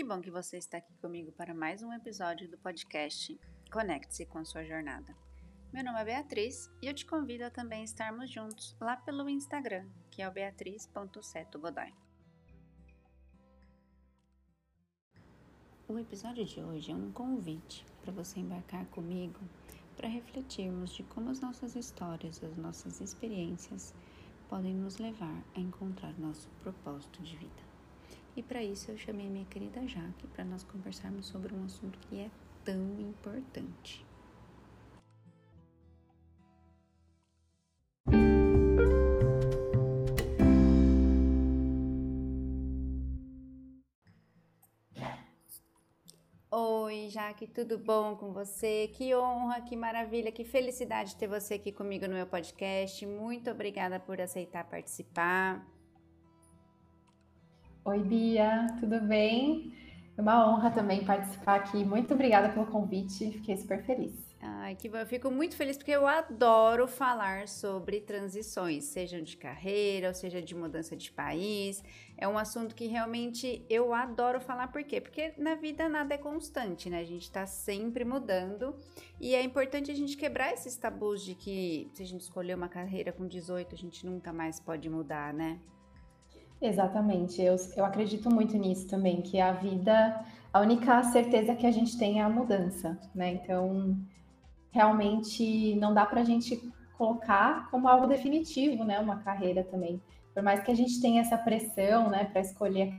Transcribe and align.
Que 0.00 0.04
bom 0.04 0.18
que 0.22 0.30
você 0.30 0.56
está 0.56 0.78
aqui 0.78 0.94
comigo 0.94 1.30
para 1.30 1.52
mais 1.52 1.82
um 1.82 1.92
episódio 1.92 2.48
do 2.48 2.56
podcast 2.56 3.38
Conecte-se 3.70 4.24
com 4.24 4.42
sua 4.46 4.64
jornada. 4.64 5.14
Meu 5.70 5.84
nome 5.84 6.00
é 6.00 6.04
Beatriz 6.06 6.70
e 6.80 6.86
eu 6.86 6.94
te 6.94 7.04
convido 7.04 7.44
a 7.44 7.50
também 7.50 7.84
estarmos 7.84 8.30
juntos 8.30 8.74
lá 8.80 8.96
pelo 8.96 9.28
Instagram, 9.28 9.86
que 10.10 10.22
é 10.22 10.26
o 10.26 10.32
beatriz.setogodoy. 10.32 11.92
O 15.86 15.98
episódio 15.98 16.46
de 16.46 16.62
hoje 16.62 16.92
é 16.92 16.94
um 16.94 17.12
convite 17.12 17.84
para 18.00 18.10
você 18.10 18.40
embarcar 18.40 18.86
comigo 18.86 19.38
para 19.98 20.08
refletirmos 20.08 20.94
de 20.94 21.02
como 21.02 21.28
as 21.28 21.40
nossas 21.42 21.76
histórias, 21.76 22.42
as 22.42 22.56
nossas 22.56 23.02
experiências 23.02 23.92
podem 24.48 24.74
nos 24.74 24.96
levar 24.96 25.44
a 25.54 25.60
encontrar 25.60 26.18
nosso 26.18 26.48
propósito 26.62 27.22
de 27.22 27.36
vida. 27.36 27.69
E 28.36 28.42
para 28.42 28.62
isso 28.62 28.90
eu 28.90 28.96
chamei 28.96 29.28
minha 29.28 29.44
querida 29.46 29.86
Jaque 29.86 30.26
para 30.28 30.44
nós 30.44 30.62
conversarmos 30.62 31.26
sobre 31.26 31.54
um 31.54 31.64
assunto 31.64 31.98
que 31.98 32.20
é 32.20 32.30
tão 32.64 33.00
importante. 33.00 34.04
Oi, 46.52 47.08
Jaque, 47.08 47.46
tudo 47.46 47.78
bom 47.78 48.16
com 48.16 48.32
você? 48.32 48.88
Que 48.88 49.14
honra, 49.14 49.60
que 49.60 49.76
maravilha, 49.76 50.32
que 50.32 50.44
felicidade 50.44 51.14
ter 51.16 51.28
você 51.28 51.54
aqui 51.54 51.70
comigo 51.70 52.06
no 52.08 52.14
meu 52.14 52.26
podcast. 52.26 53.06
Muito 53.06 53.50
obrigada 53.50 54.00
por 54.00 54.20
aceitar 54.20 54.64
participar. 54.68 55.64
Oi, 57.82 57.98
Bia, 58.00 58.66
tudo 58.78 59.00
bem? 59.00 59.72
É 60.16 60.20
uma 60.20 60.46
honra 60.46 60.70
também 60.70 61.02
participar 61.02 61.56
aqui. 61.56 61.82
Muito 61.82 62.12
obrigada 62.12 62.50
pelo 62.50 62.66
convite, 62.66 63.30
fiquei 63.30 63.56
super 63.56 63.82
feliz. 63.82 64.12
Ai, 64.38 64.74
que 64.74 64.86
bom. 64.86 64.98
Eu 64.98 65.06
fico 65.06 65.30
muito 65.30 65.56
feliz 65.56 65.78
porque 65.78 65.90
eu 65.90 66.06
adoro 66.06 66.86
falar 66.86 67.48
sobre 67.48 68.02
transições, 68.02 68.84
sejam 68.84 69.22
de 69.22 69.34
carreira 69.34 70.08
ou 70.08 70.14
seja 70.14 70.42
de 70.42 70.54
mudança 70.54 70.94
de 70.94 71.10
país. 71.10 71.82
É 72.18 72.28
um 72.28 72.36
assunto 72.36 72.74
que 72.74 72.86
realmente 72.86 73.64
eu 73.70 73.94
adoro 73.94 74.42
falar, 74.42 74.68
por 74.68 74.84
quê? 74.84 75.00
Porque 75.00 75.32
na 75.38 75.54
vida 75.54 75.88
nada 75.88 76.14
é 76.14 76.18
constante, 76.18 76.90
né? 76.90 77.00
A 77.00 77.04
gente 77.04 77.30
tá 77.30 77.46
sempre 77.46 78.04
mudando 78.04 78.76
e 79.18 79.34
é 79.34 79.42
importante 79.42 79.90
a 79.90 79.94
gente 79.94 80.18
quebrar 80.18 80.52
esses 80.52 80.76
tabus 80.76 81.24
de 81.24 81.34
que 81.34 81.88
se 81.94 82.02
a 82.02 82.06
gente 82.06 82.20
escolher 82.20 82.54
uma 82.54 82.68
carreira 82.68 83.10
com 83.10 83.26
18, 83.26 83.74
a 83.74 83.78
gente 83.78 84.04
nunca 84.04 84.34
mais 84.34 84.60
pode 84.60 84.86
mudar, 84.90 85.32
né? 85.32 85.58
Exatamente, 86.62 87.40
eu, 87.40 87.56
eu 87.74 87.86
acredito 87.86 88.30
muito 88.30 88.54
nisso 88.58 88.86
também, 88.86 89.22
que 89.22 89.40
a 89.40 89.50
vida, 89.50 90.22
a 90.52 90.60
única 90.60 91.02
certeza 91.04 91.54
que 91.54 91.66
a 91.66 91.70
gente 91.70 91.96
tem 91.96 92.20
é 92.20 92.22
a 92.22 92.28
mudança, 92.28 93.00
né? 93.14 93.32
Então, 93.32 93.96
realmente 94.70 95.74
não 95.76 95.94
dá 95.94 96.04
para 96.04 96.20
a 96.20 96.24
gente 96.24 96.58
colocar 96.98 97.70
como 97.70 97.88
algo 97.88 98.06
definitivo, 98.06 98.84
né? 98.84 99.00
Uma 99.00 99.20
carreira 99.20 99.64
também. 99.64 100.02
Por 100.34 100.42
mais 100.42 100.62
que 100.62 100.70
a 100.70 100.74
gente 100.74 101.00
tenha 101.00 101.22
essa 101.22 101.38
pressão, 101.38 102.10
né, 102.10 102.26
para 102.26 102.42
escolher 102.42 102.92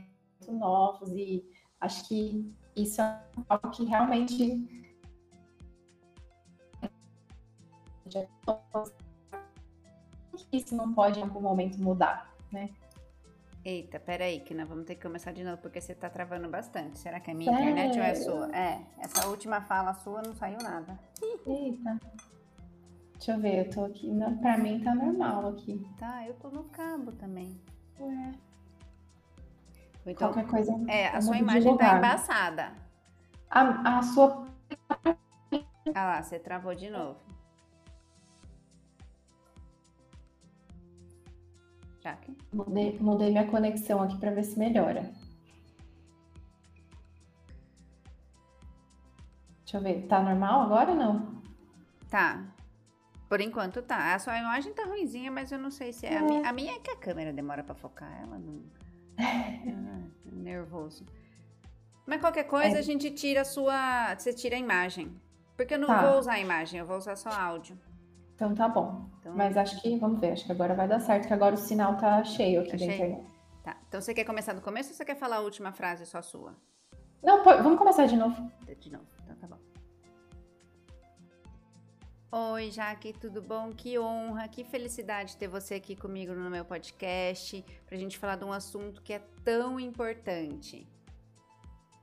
novos, 0.48 1.12
e 1.12 1.44
acho 1.80 2.08
que 2.08 2.52
isso 2.74 3.00
é 3.00 3.22
algo 3.48 3.70
que 3.70 3.84
realmente 3.84 4.90
isso 10.52 10.74
não 10.74 10.92
pode 10.92 11.20
em 11.20 11.22
algum 11.22 11.40
momento 11.40 11.80
mudar, 11.80 12.34
né? 12.50 12.68
Eita, 13.64 14.00
peraí, 14.00 14.40
que 14.40 14.54
nós 14.54 14.68
vamos 14.68 14.84
ter 14.84 14.96
que 14.96 15.02
começar 15.02 15.30
de 15.32 15.44
novo, 15.44 15.58
porque 15.58 15.80
você 15.80 15.94
tá 15.94 16.10
travando 16.10 16.48
bastante. 16.48 16.98
Será 16.98 17.20
que 17.20 17.30
é 17.30 17.34
minha 17.34 17.52
Sério? 17.52 17.70
internet 17.70 17.96
ou 17.98 18.04
é 18.04 18.14
sua? 18.14 18.56
É, 18.56 18.80
essa 18.98 19.28
última 19.28 19.60
fala 19.60 19.94
sua 19.94 20.20
não 20.22 20.34
saiu 20.34 20.58
nada. 20.58 20.98
Eita. 21.46 22.00
Deixa 23.14 23.32
eu 23.32 23.40
ver, 23.40 23.66
eu 23.66 23.70
tô 23.70 23.84
aqui. 23.84 24.10
Não, 24.10 24.36
pra 24.38 24.58
mim 24.58 24.80
tá 24.80 24.92
normal 24.94 25.50
aqui. 25.50 25.86
Tá, 25.96 26.26
eu 26.26 26.34
tô 26.34 26.50
no 26.50 26.64
cabo 26.64 27.12
também. 27.12 27.56
Ué. 28.00 28.32
Então, 30.04 30.32
Qualquer 30.32 30.50
coisa. 30.50 30.72
É, 30.88 31.06
a 31.06 31.20
sua 31.20 31.38
imagem 31.38 31.76
tá 31.76 31.98
embaçada. 31.98 32.72
A, 33.48 33.98
a 33.98 34.02
sua. 34.02 34.44
Ah 35.94 36.04
lá, 36.04 36.22
você 36.22 36.40
travou 36.40 36.74
de 36.74 36.90
novo. 36.90 37.20
Jaque? 42.02 42.36
Mudei, 42.52 42.98
mudei 42.98 43.30
minha 43.30 43.46
conexão 43.46 44.02
aqui 44.02 44.16
para 44.18 44.32
ver 44.32 44.42
se 44.42 44.58
melhora. 44.58 45.12
Deixa 49.60 49.76
eu 49.78 49.82
ver, 49.82 50.06
tá 50.06 50.20
normal 50.20 50.62
agora 50.62 50.90
ou 50.90 50.96
não? 50.96 51.42
Tá. 52.10 52.44
Por 53.28 53.40
enquanto 53.40 53.80
tá. 53.80 54.14
A 54.14 54.18
sua 54.18 54.36
imagem 54.36 54.74
tá 54.74 54.84
ruimzinha, 54.84 55.30
mas 55.30 55.50
eu 55.50 55.58
não 55.58 55.70
sei 55.70 55.92
se 55.92 56.04
é. 56.04 56.14
é. 56.14 56.18
A, 56.18 56.22
minha, 56.22 56.48
a 56.48 56.52
minha 56.52 56.74
é 56.74 56.78
que 56.80 56.90
a 56.90 56.96
câmera 56.96 57.32
demora 57.32 57.62
para 57.62 57.74
focar. 57.74 58.12
Ela 58.20 58.38
não. 58.38 58.62
ah, 59.18 60.02
nervoso. 60.30 61.06
Mas 62.04 62.20
qualquer 62.20 62.44
coisa 62.44 62.76
é. 62.76 62.78
a 62.80 62.82
gente 62.82 63.10
tira 63.12 63.42
a 63.42 63.44
sua. 63.44 64.14
Você 64.14 64.34
tira 64.34 64.56
a 64.56 64.58
imagem. 64.58 65.16
Porque 65.56 65.74
eu 65.74 65.78
não 65.78 65.86
tá. 65.86 66.02
vou 66.04 66.18
usar 66.18 66.34
a 66.34 66.40
imagem, 66.40 66.80
eu 66.80 66.86
vou 66.86 66.96
usar 66.96 67.16
só 67.16 67.30
áudio. 67.30 67.78
Então 68.34 68.54
tá 68.54 68.68
bom. 68.68 69.06
Então, 69.20 69.34
Mas 69.34 69.56
acho 69.56 69.80
que, 69.80 69.96
vamos 69.98 70.20
ver, 70.20 70.32
acho 70.32 70.44
que 70.44 70.52
agora 70.52 70.74
vai 70.74 70.88
dar 70.88 71.00
certo, 71.00 71.28
que 71.28 71.32
agora 71.32 71.54
o 71.54 71.58
sinal 71.58 71.96
tá 71.96 72.24
cheio 72.24 72.60
aqui 72.60 72.72
tá 72.72 72.76
da 72.76 72.84
internet. 72.84 73.26
Tá. 73.62 73.76
Então 73.88 74.00
você 74.00 74.12
quer 74.12 74.24
começar 74.24 74.52
do 74.52 74.60
começo 74.60 74.90
ou 74.90 74.96
você 74.96 75.04
quer 75.04 75.16
falar 75.16 75.36
a 75.36 75.40
última 75.40 75.72
frase 75.72 76.04
só 76.06 76.20
sua? 76.20 76.56
Não, 77.22 77.42
pode, 77.42 77.62
vamos 77.62 77.78
começar 77.78 78.06
de 78.06 78.16
novo. 78.16 78.50
De 78.80 78.90
novo, 78.90 79.06
então 79.22 79.36
tá 79.36 79.46
bom. 79.46 79.58
Oi, 82.54 82.70
Jaque, 82.70 83.12
tudo 83.12 83.40
bom? 83.42 83.70
Que 83.70 83.98
honra, 83.98 84.48
que 84.48 84.64
felicidade 84.64 85.36
ter 85.36 85.46
você 85.46 85.74
aqui 85.74 85.94
comigo 85.94 86.32
no 86.32 86.50
meu 86.50 86.64
podcast 86.64 87.64
pra 87.86 87.96
gente 87.96 88.18
falar 88.18 88.36
de 88.36 88.44
um 88.44 88.52
assunto 88.52 89.02
que 89.02 89.12
é 89.12 89.20
tão 89.44 89.78
importante. 89.78 90.88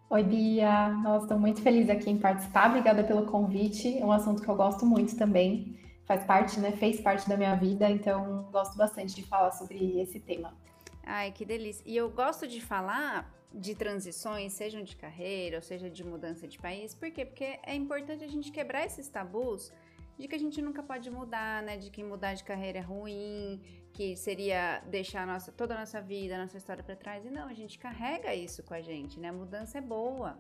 Oi, 0.09 0.23
Bia. 0.23 0.89
Nossa, 0.89 1.25
estou 1.25 1.39
muito 1.39 1.61
feliz 1.61 1.89
aqui 1.89 2.09
em 2.09 2.17
participar. 2.17 2.69
Obrigada 2.69 3.03
pelo 3.03 3.25
convite. 3.25 3.97
É 3.97 4.05
um 4.05 4.11
assunto 4.11 4.41
que 4.41 4.47
eu 4.47 4.55
gosto 4.55 4.85
muito 4.85 5.17
também 5.17 5.77
faz 6.09 6.23
parte, 6.23 6.59
né? 6.59 6.71
Fez 6.71 6.99
parte 6.99 7.29
da 7.29 7.37
minha 7.37 7.55
vida, 7.55 7.87
então 7.87 8.49
gosto 8.51 8.75
bastante 8.75 9.13
de 9.13 9.21
falar 9.21 9.51
sobre 9.51 10.01
esse 10.01 10.19
tema. 10.19 10.57
Ai, 11.03 11.31
que 11.31 11.45
delícia. 11.45 11.83
E 11.85 11.95
eu 11.95 12.09
gosto 12.09 12.47
de 12.47 12.59
falar 12.59 13.31
de 13.53 13.75
transições, 13.75 14.53
sejam 14.53 14.81
de 14.83 14.95
carreira 14.95 15.57
ou 15.57 15.61
seja 15.61 15.87
de 15.87 16.03
mudança 16.03 16.47
de 16.47 16.57
país. 16.57 16.95
Por 16.95 17.11
quê? 17.11 17.25
Porque 17.25 17.59
é 17.63 17.75
importante 17.75 18.23
a 18.23 18.27
gente 18.27 18.51
quebrar 18.51 18.87
esses 18.87 19.07
tabus 19.07 19.71
de 20.17 20.27
que 20.27 20.33
a 20.33 20.39
gente 20.39 20.59
nunca 20.63 20.81
pode 20.81 21.11
mudar, 21.11 21.61
né? 21.61 21.77
De 21.77 21.91
que 21.91 22.03
mudar 22.03 22.33
de 22.33 22.43
carreira 22.43 22.79
é 22.79 22.81
ruim, 22.81 23.61
que 23.93 24.17
seria 24.17 24.79
deixar 24.87 25.27
nossa, 25.27 25.51
toda 25.51 25.75
a 25.75 25.79
nossa 25.79 26.01
vida, 26.01 26.35
a 26.35 26.39
nossa 26.39 26.57
história 26.57 26.83
para 26.83 26.95
trás. 26.95 27.23
E 27.23 27.29
não, 27.29 27.47
a 27.47 27.53
gente 27.53 27.77
carrega 27.77 28.33
isso 28.33 28.63
com 28.63 28.73
a 28.73 28.81
gente, 28.81 29.19
né? 29.19 29.29
A 29.29 29.33
mudança 29.33 29.77
é 29.77 29.81
boa. 29.81 30.39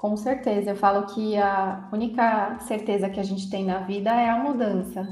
Com 0.00 0.16
certeza, 0.16 0.70
eu 0.70 0.76
falo 0.76 1.14
que 1.14 1.36
a 1.36 1.86
única 1.92 2.58
certeza 2.60 3.10
que 3.10 3.20
a 3.20 3.22
gente 3.22 3.50
tem 3.50 3.66
na 3.66 3.80
vida 3.80 4.10
é 4.10 4.30
a 4.30 4.38
mudança. 4.38 5.06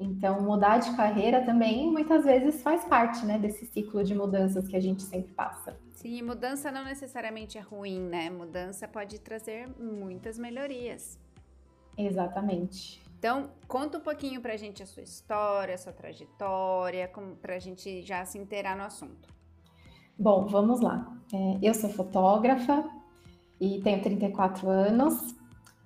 Então, 0.00 0.42
mudar 0.42 0.78
de 0.78 0.96
carreira 0.96 1.44
também 1.44 1.88
muitas 1.88 2.24
vezes 2.24 2.60
faz 2.60 2.84
parte, 2.84 3.24
né, 3.24 3.38
desse 3.38 3.66
ciclo 3.66 4.02
de 4.02 4.12
mudanças 4.12 4.66
que 4.66 4.74
a 4.74 4.80
gente 4.80 5.04
sempre 5.04 5.32
passa. 5.32 5.78
Sim, 5.94 6.22
mudança 6.22 6.72
não 6.72 6.84
necessariamente 6.84 7.56
é 7.56 7.60
ruim, 7.60 8.00
né? 8.00 8.28
Mudança 8.30 8.88
pode 8.88 9.20
trazer 9.20 9.68
muitas 9.78 10.36
melhorias. 10.36 11.16
Exatamente. 11.96 13.00
Então, 13.16 13.50
conta 13.68 13.98
um 13.98 14.00
pouquinho 14.00 14.40
pra 14.40 14.56
gente 14.56 14.82
a 14.82 14.86
sua 14.86 15.04
história, 15.04 15.76
a 15.76 15.78
sua 15.78 15.92
trajetória, 15.92 17.06
como, 17.06 17.36
pra 17.36 17.60
gente 17.60 18.02
já 18.02 18.24
se 18.24 18.38
inteirar 18.38 18.76
no 18.76 18.82
assunto. 18.82 19.28
Bom, 20.18 20.46
vamos 20.46 20.80
lá. 20.80 21.16
É, 21.32 21.58
eu 21.62 21.72
sou 21.74 21.90
fotógrafa, 21.90 22.84
e 23.60 23.80
tenho 23.82 24.02
34 24.02 24.68
anos, 24.68 25.36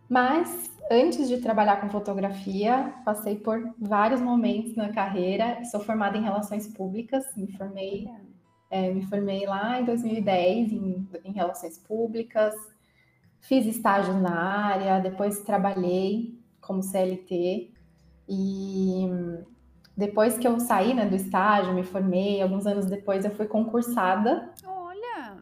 mas 0.09 0.71
antes 0.91 1.29
de 1.29 1.39
trabalhar 1.39 1.81
com 1.81 1.89
fotografia, 1.89 2.95
passei 3.05 3.37
por 3.37 3.75
vários 3.79 4.21
momentos 4.21 4.77
na 4.77 4.93
carreira. 4.93 5.65
Sou 5.65 5.81
formada 5.81 6.17
em 6.17 6.23
relações 6.23 6.69
públicas, 6.69 7.25
me 7.37 7.51
formei, 7.53 8.09
é, 8.71 8.93
me 8.93 9.03
formei 9.03 9.47
lá 9.47 9.81
em 9.81 9.85
2010 9.85 10.73
em, 10.73 11.09
em 11.25 11.33
relações 11.33 11.79
públicas, 11.79 12.55
fiz 13.41 13.67
estágio 13.67 14.15
na 14.15 14.35
área, 14.35 15.01
depois 15.01 15.41
trabalhei 15.41 16.39
como 16.61 16.83
CLT 16.83 17.73
e 18.29 19.09
depois 19.97 20.39
que 20.39 20.47
eu 20.47 20.59
saí 20.61 20.95
né, 20.95 21.07
do 21.07 21.15
estágio, 21.15 21.75
me 21.75 21.85
formei, 21.85 22.41
alguns 22.41 22.67
anos 22.67 22.87
depois 22.87 23.25
eu 23.25 23.31
fui 23.31 23.47
concursada 23.47 24.53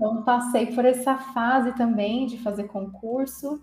então, 0.03 0.25
passei 0.25 0.67
por 0.67 0.85
essa 0.85 1.17
fase 1.17 1.73
também 1.77 2.27
de 2.27 2.37
fazer 2.39 2.65
concurso. 2.65 3.63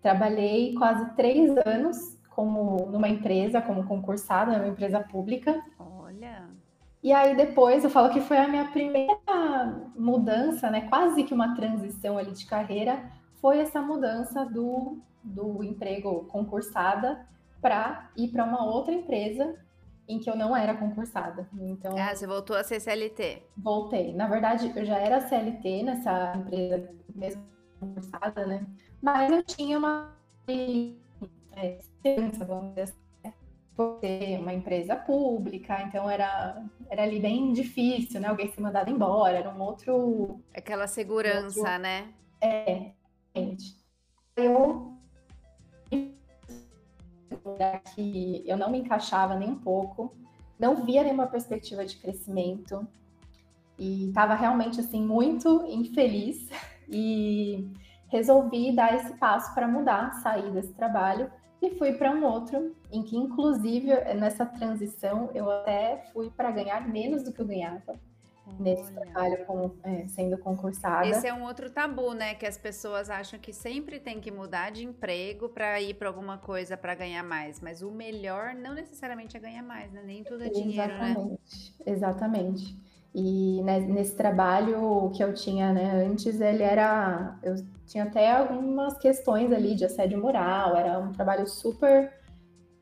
Trabalhei 0.00 0.74
quase 0.74 1.12
três 1.16 1.50
anos 1.66 2.16
como 2.30 2.86
numa 2.86 3.08
empresa, 3.08 3.60
como 3.60 3.84
concursada, 3.84 4.56
numa 4.56 4.68
empresa 4.68 5.00
pública. 5.00 5.60
Olha. 5.76 6.48
E 7.02 7.12
aí 7.12 7.36
depois 7.36 7.82
eu 7.82 7.90
falo 7.90 8.10
que 8.10 8.20
foi 8.20 8.38
a 8.38 8.46
minha 8.46 8.66
primeira 8.66 9.16
mudança, 9.96 10.70
né? 10.70 10.82
Quase 10.82 11.24
que 11.24 11.34
uma 11.34 11.56
transição 11.56 12.16
ali 12.16 12.30
de 12.30 12.46
carreira, 12.46 13.10
foi 13.40 13.58
essa 13.58 13.82
mudança 13.82 14.44
do, 14.44 14.98
do 15.20 15.64
emprego 15.64 16.26
concursada 16.26 17.26
para 17.60 18.08
ir 18.16 18.28
para 18.28 18.44
uma 18.44 18.64
outra 18.64 18.94
empresa 18.94 19.56
em 20.08 20.18
que 20.18 20.28
eu 20.28 20.36
não 20.36 20.56
era 20.56 20.74
concursada. 20.74 21.48
Então, 21.60 21.96
ah, 21.96 22.14
você 22.14 22.26
voltou 22.26 22.56
a 22.56 22.64
ser 22.64 22.80
CLT? 22.80 23.42
Voltei. 23.56 24.12
Na 24.14 24.26
verdade, 24.26 24.72
eu 24.74 24.84
já 24.84 24.98
era 24.98 25.20
CLT 25.20 25.82
nessa 25.82 26.34
empresa 26.36 26.90
mesmo 27.14 27.42
concursada, 27.78 28.46
né? 28.46 28.66
Mas 29.00 29.32
eu 29.32 29.42
tinha 29.42 29.78
uma 29.78 30.14
é, 31.56 31.78
vamos 32.46 32.70
dizer 32.70 32.82
assim, 32.82 32.94
né? 33.24 33.34
por 33.76 33.98
ser 34.00 34.38
uma 34.40 34.52
empresa 34.52 34.96
pública, 34.96 35.82
então 35.82 36.08
era, 36.10 36.62
era 36.88 37.02
ali 37.02 37.20
bem 37.20 37.52
difícil, 37.52 38.20
né? 38.20 38.28
Alguém 38.28 38.50
ser 38.52 38.60
mandado 38.60 38.90
embora, 38.90 39.38
era 39.38 39.50
um 39.50 39.60
outro... 39.60 40.40
Aquela 40.54 40.86
segurança, 40.86 41.58
outro... 41.58 41.78
né? 41.78 42.12
É, 42.40 42.92
gente. 43.34 43.76
Eu 44.36 44.92
que 47.94 48.42
eu 48.46 48.56
não 48.56 48.70
me 48.70 48.78
encaixava 48.78 49.34
nem 49.34 49.50
um 49.50 49.58
pouco, 49.58 50.14
não 50.58 50.84
via 50.84 51.02
nenhuma 51.02 51.26
perspectiva 51.26 51.84
de 51.84 51.96
crescimento 51.96 52.86
e 53.78 54.08
estava 54.08 54.34
realmente 54.34 54.80
assim 54.80 55.02
muito 55.04 55.64
infeliz 55.66 56.48
e 56.88 57.68
resolvi 58.08 58.74
dar 58.74 58.94
esse 58.94 59.14
passo 59.14 59.54
para 59.54 59.66
mudar, 59.66 60.12
sair 60.22 60.50
desse 60.52 60.72
trabalho 60.74 61.30
e 61.60 61.70
fui 61.70 61.92
para 61.92 62.10
um 62.10 62.24
outro, 62.24 62.74
em 62.90 63.02
que 63.02 63.16
inclusive 63.16 63.88
nessa 64.14 64.44
transição 64.44 65.30
eu 65.32 65.50
até 65.50 66.04
fui 66.12 66.30
para 66.30 66.50
ganhar 66.50 66.88
menos 66.88 67.22
do 67.22 67.32
que 67.32 67.40
eu 67.40 67.46
ganhava 67.46 67.98
nesse 68.58 68.92
trabalho 68.92 69.44
com, 69.46 69.70
é, 69.84 70.06
sendo 70.08 70.36
concursada. 70.38 71.06
Esse 71.06 71.26
é 71.26 71.34
um 71.34 71.44
outro 71.44 71.70
tabu, 71.70 72.12
né? 72.12 72.34
Que 72.34 72.46
as 72.46 72.58
pessoas 72.58 73.08
acham 73.08 73.38
que 73.38 73.52
sempre 73.52 73.98
tem 74.00 74.20
que 74.20 74.30
mudar 74.30 74.70
de 74.70 74.84
emprego 74.84 75.48
para 75.48 75.80
ir 75.80 75.94
para 75.94 76.08
alguma 76.08 76.38
coisa 76.38 76.76
para 76.76 76.94
ganhar 76.94 77.22
mais. 77.22 77.60
Mas 77.60 77.82
o 77.82 77.90
melhor 77.90 78.54
não 78.54 78.74
necessariamente 78.74 79.36
é 79.36 79.40
ganhar 79.40 79.62
mais, 79.62 79.92
né? 79.92 80.02
Nem 80.04 80.24
tudo 80.24 80.44
é 80.44 80.48
dinheiro, 80.48 80.92
exatamente, 80.92 81.30
né? 81.30 81.38
Exatamente. 81.86 82.82
E 83.14 83.60
nesse 83.62 84.16
trabalho 84.16 85.10
que 85.14 85.22
eu 85.22 85.34
tinha 85.34 85.72
né, 85.72 86.04
antes, 86.06 86.40
ele 86.40 86.62
era. 86.62 87.36
Eu 87.42 87.56
tinha 87.86 88.04
até 88.04 88.30
algumas 88.32 88.96
questões 88.96 89.52
ali 89.52 89.74
de 89.74 89.84
assédio 89.84 90.18
moral, 90.18 90.74
era 90.76 90.98
um 90.98 91.12
trabalho 91.12 91.46
super 91.46 92.10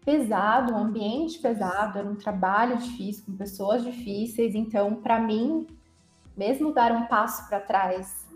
pesado, 0.05 0.73
um 0.73 0.79
ambiente 0.79 1.39
pesado, 1.39 1.99
era 1.99 2.09
um 2.09 2.17
trabalho 2.17 2.77
difícil, 2.79 3.25
com 3.27 3.37
pessoas 3.37 3.83
difíceis. 3.83 4.55
Então, 4.55 4.97
para 4.97 5.21
mim, 5.21 5.67
mesmo 6.37 6.73
dar 6.73 6.93
um 6.93 7.07
passo 7.07 7.49
para 7.49 7.61
trás 7.61 8.29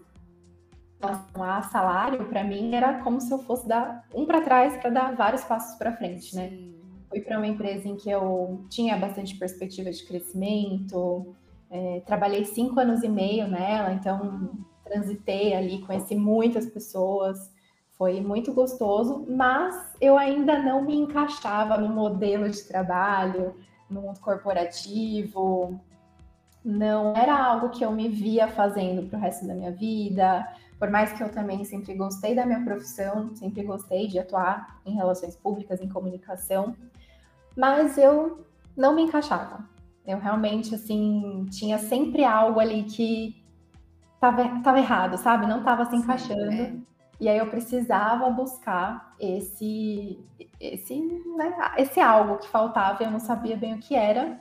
a 1.00 1.62
salário, 1.62 2.25
para 2.26 2.43
mim 2.43 2.75
era 2.75 3.02
como 3.02 3.20
se 3.20 3.31
eu 3.31 3.38
fosse 3.38 3.69
dar 3.69 4.06
um 4.14 4.25
para 4.25 4.40
trás 4.40 4.76
para 4.78 4.90
dar 4.90 5.14
vários 5.14 5.44
passos 5.44 5.76
para 5.76 5.93
frente, 5.93 6.34
né? 6.34 6.50
Fui 7.11 7.20
para 7.20 7.37
uma 7.37 7.46
empresa 7.46 7.87
em 7.87 7.96
que 7.96 8.11
eu 8.11 8.64
tinha 8.70 8.96
bastante 8.96 9.37
perspectiva 9.37 9.90
de 9.90 10.02
crescimento, 10.05 11.34
é, 11.70 12.02
trabalhei 12.06 12.44
cinco 12.44 12.81
anos 12.81 13.02
e 13.02 13.08
meio 13.08 13.46
nela, 13.46 13.93
então 13.93 14.50
transitei 14.82 15.55
ali, 15.55 15.81
conheci 15.81 16.14
muitas 16.14 16.66
pessoas, 16.66 17.52
foi 17.96 18.20
muito 18.20 18.52
gostoso, 18.52 19.25
mas 19.29 19.94
eu 20.00 20.19
ainda 20.19 20.58
não 20.58 20.82
me 20.82 20.96
encaixava 20.96 21.76
no 21.79 21.88
modelo 21.88 22.49
de 22.49 22.62
trabalho, 22.64 23.55
no 23.88 24.02
mundo 24.02 24.20
corporativo. 24.20 25.81
Não 26.64 27.17
era 27.17 27.37
algo 27.37 27.70
que 27.70 27.85
eu 27.85 27.93
me 27.93 28.08
via 28.08 28.49
fazendo 28.49 29.08
para 29.08 29.19
o 29.19 29.23
resto 29.23 29.46
da 29.46 29.55
minha 29.55 29.70
vida. 29.70 30.46
Por 30.79 30.91
mais 30.91 31.12
que 31.12 31.23
eu 31.23 31.31
também 31.31 31.64
sempre 31.64 31.94
gostei 31.94 32.35
da 32.35 32.44
minha 32.44 32.64
profissão, 32.64 33.35
sempre 33.37 33.62
gostei 33.62 34.08
de 34.08 34.19
atuar 34.19 34.81
em 34.85 34.94
relações 34.94 35.37
públicas, 35.37 35.81
em 35.81 35.88
comunicação, 35.88 36.75
mas 37.56 37.97
eu 37.97 38.44
não 38.76 38.94
me 38.94 39.02
encaixava. 39.02 39.64
Eu 40.05 40.19
realmente, 40.19 40.75
assim, 40.75 41.47
tinha 41.50 41.79
sempre 41.79 42.25
algo 42.25 42.58
ali 42.58 42.82
que 42.85 43.43
estava 44.14 44.79
errado, 44.79 45.17
sabe? 45.17 45.47
Não 45.47 45.58
estava 45.58 45.85
se 45.85 45.97
encaixando. 45.97 46.50
Sim, 46.50 46.61
é. 46.61 46.94
E 47.20 47.28
aí 47.28 47.38
eu 47.38 47.46
precisava 47.46 48.28
buscar 48.31 49.14
esse, 49.20 50.19
esse, 50.61 51.00
né, 51.37 51.55
esse 51.78 52.00
algo 52.00 52.38
que 52.38 52.49
faltava, 52.49 53.02
eu 53.05 53.11
não 53.11 53.20
sabia 53.20 53.56
bem 53.56 53.75
o 53.75 53.78
que 53.78 53.94
era. 53.94 54.40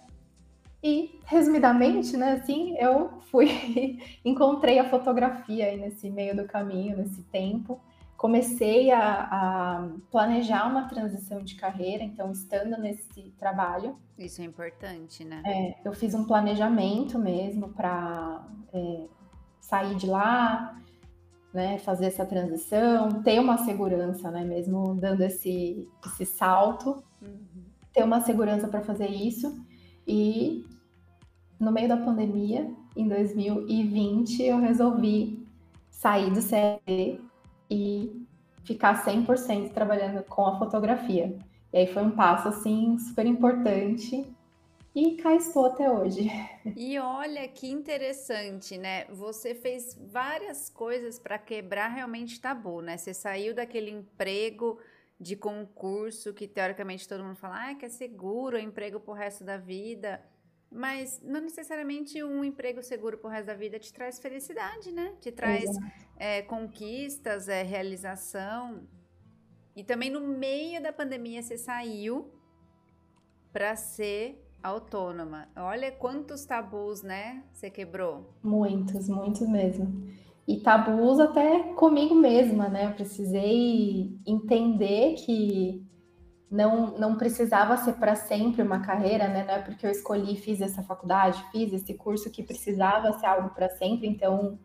E, 0.84 1.18
resumidamente, 1.26 2.18
né, 2.18 2.34
assim, 2.34 2.76
eu 2.78 3.22
fui, 3.32 4.00
encontrei 4.26 4.80
a 4.80 4.90
fotografia 4.90 5.68
aí 5.68 5.78
nesse 5.78 6.10
meio 6.10 6.36
do 6.36 6.46
caminho, 6.46 6.98
nesse 6.98 7.24
tempo. 7.24 7.80
Comecei 8.18 8.92
a, 8.92 9.28
a 9.32 9.90
planejar 10.12 10.68
uma 10.68 10.88
transição 10.88 11.42
de 11.42 11.56
carreira, 11.56 12.04
então, 12.04 12.32
estando 12.32 12.78
nesse 12.78 13.34
trabalho. 13.38 13.98
Isso 14.18 14.42
é 14.42 14.46
importante, 14.46 15.24
né? 15.24 15.42
É, 15.46 15.76
eu 15.86 15.94
fiz 15.94 16.14
um 16.14 16.26
planejamento 16.26 17.18
mesmo 17.18 17.70
para 17.70 18.46
é, 18.74 19.06
sair 19.60 19.96
de 19.96 20.08
lá, 20.08 20.78
né, 21.54 21.78
fazer 21.78 22.08
essa 22.08 22.26
transição, 22.26 23.22
ter 23.22 23.40
uma 23.40 23.60
segurança, 23.60 24.32
né, 24.32 24.44
mesmo 24.44 24.96
dando 24.96 25.22
esse, 25.22 25.88
esse 26.06 26.26
salto, 26.26 27.04
uhum. 27.22 27.64
ter 27.94 28.04
uma 28.04 28.22
segurança 28.22 28.68
para 28.68 28.82
fazer 28.82 29.08
isso. 29.08 29.64
E 30.08 30.66
no 31.60 31.72
meio 31.72 31.88
da 31.88 31.98
pandemia, 31.98 32.70
em 32.96 33.08
2020, 33.08 34.42
eu 34.42 34.60
resolvi 34.60 35.48
sair 35.90 36.32
do 36.32 36.42
CLT 36.42 37.22
e 37.70 38.26
ficar 38.64 39.06
100% 39.06 39.72
trabalhando 39.72 40.24
com 40.24 40.46
a 40.46 40.58
fotografia. 40.58 41.38
E 41.72 41.78
aí 41.78 41.88
foi 41.88 42.04
um 42.04 42.12
passo 42.12 42.48
assim 42.48 42.98
super 42.98 43.26
importante 43.26 44.26
e 44.96 45.18
cá 45.18 45.36
estou 45.36 45.66
até 45.66 45.90
hoje. 45.90 46.30
E 46.76 46.98
olha 46.98 47.48
que 47.48 47.70
interessante, 47.70 48.78
né? 48.78 49.06
Você 49.06 49.54
fez 49.54 49.98
várias 50.00 50.70
coisas 50.70 51.20
para 51.20 51.38
quebrar 51.38 51.90
realmente 51.90 52.40
tabu, 52.40 52.82
né? 52.82 52.98
Você 52.98 53.14
saiu 53.14 53.54
daquele 53.54 53.92
emprego 53.92 54.80
de 55.20 55.36
concurso 55.36 56.34
que 56.34 56.48
teoricamente 56.48 57.08
todo 57.08 57.24
mundo 57.24 57.36
fala 57.36 57.70
ah, 57.70 57.76
que 57.76 57.86
é 57.86 57.90
seguro, 57.90 58.58
é 58.58 58.62
emprego 58.62 59.00
pro 59.00 59.14
resto 59.14 59.44
da 59.44 59.58
vida. 59.58 60.24
Mas 60.72 61.22
não 61.22 61.42
necessariamente 61.42 62.24
um 62.24 62.44
emprego 62.44 62.82
seguro 62.82 63.18
pro 63.18 63.30
resto 63.30 63.48
da 63.48 63.54
vida 63.54 63.78
te 63.78 63.94
traz 63.94 64.20
felicidade, 64.20 64.92
né? 64.92 65.16
Te 65.20 65.32
traz 65.32 65.70
é, 66.18 66.42
conquistas, 66.42 67.48
é, 67.48 67.62
realização. 67.62 68.88
E 69.76 69.84
também 69.84 70.10
no 70.10 70.22
meio 70.22 70.82
da 70.82 70.92
pandemia 70.92 71.42
você 71.42 71.58
saiu 71.58 72.32
para 73.52 73.76
ser 73.76 74.44
autônoma. 74.64 75.48
Olha 75.56 75.92
quantos 75.92 76.46
tabus, 76.46 77.04
né? 77.04 77.44
Você 77.52 77.70
quebrou. 77.70 78.34
Muitos, 78.42 79.10
muitos 79.10 79.48
mesmo. 79.48 80.08
E 80.48 80.60
tabus 80.62 81.20
até 81.20 81.74
comigo 81.74 82.16
mesma, 82.16 82.70
né? 82.70 82.86
Eu 82.86 82.92
precisei 82.94 84.18
entender 84.26 85.16
que 85.16 85.86
não, 86.50 86.98
não 86.98 87.18
precisava 87.18 87.78
ser 87.78 87.94
para 87.94 88.16
sempre 88.16 88.62
uma 88.62 88.80
carreira, 88.80 89.28
né? 89.28 89.44
Não 89.46 89.56
é 89.56 89.60
porque 89.62 89.86
eu 89.86 89.92
escolhi, 89.92 90.38
fiz 90.38 90.62
essa 90.62 90.82
faculdade, 90.82 91.44
fiz 91.52 91.74
esse 91.74 91.94
curso 91.96 92.32
que 92.32 92.42
precisava 92.42 93.12
ser 93.14 93.26
algo 93.26 93.50
para 93.50 93.70
sempre. 93.70 94.08
Então, 94.08 94.58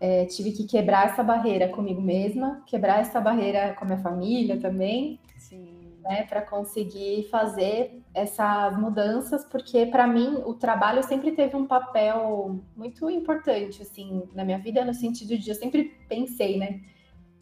é, 0.00 0.24
tive 0.26 0.52
que 0.52 0.66
quebrar 0.66 1.06
essa 1.06 1.22
barreira 1.22 1.68
comigo 1.68 2.00
mesma, 2.00 2.62
quebrar 2.66 3.00
essa 3.00 3.20
barreira 3.20 3.74
com 3.74 3.84
a 3.84 3.86
minha 3.86 4.00
família 4.00 4.58
também. 4.58 5.20
Sim 5.38 5.84
né, 6.04 6.24
para 6.24 6.42
conseguir 6.42 7.26
fazer 7.30 8.02
essas 8.14 8.78
mudanças, 8.78 9.44
porque 9.44 9.84
para 9.86 10.06
mim 10.06 10.42
o 10.46 10.54
trabalho 10.54 11.02
sempre 11.02 11.32
teve 11.32 11.56
um 11.56 11.66
papel 11.66 12.60
muito 12.76 13.10
importante 13.10 13.82
assim 13.82 14.22
na 14.32 14.44
minha 14.44 14.58
vida, 14.58 14.84
no 14.84 14.94
sentido 14.94 15.36
de 15.36 15.50
eu 15.50 15.54
sempre 15.54 15.84
pensei, 16.08 16.56
né? 16.56 16.80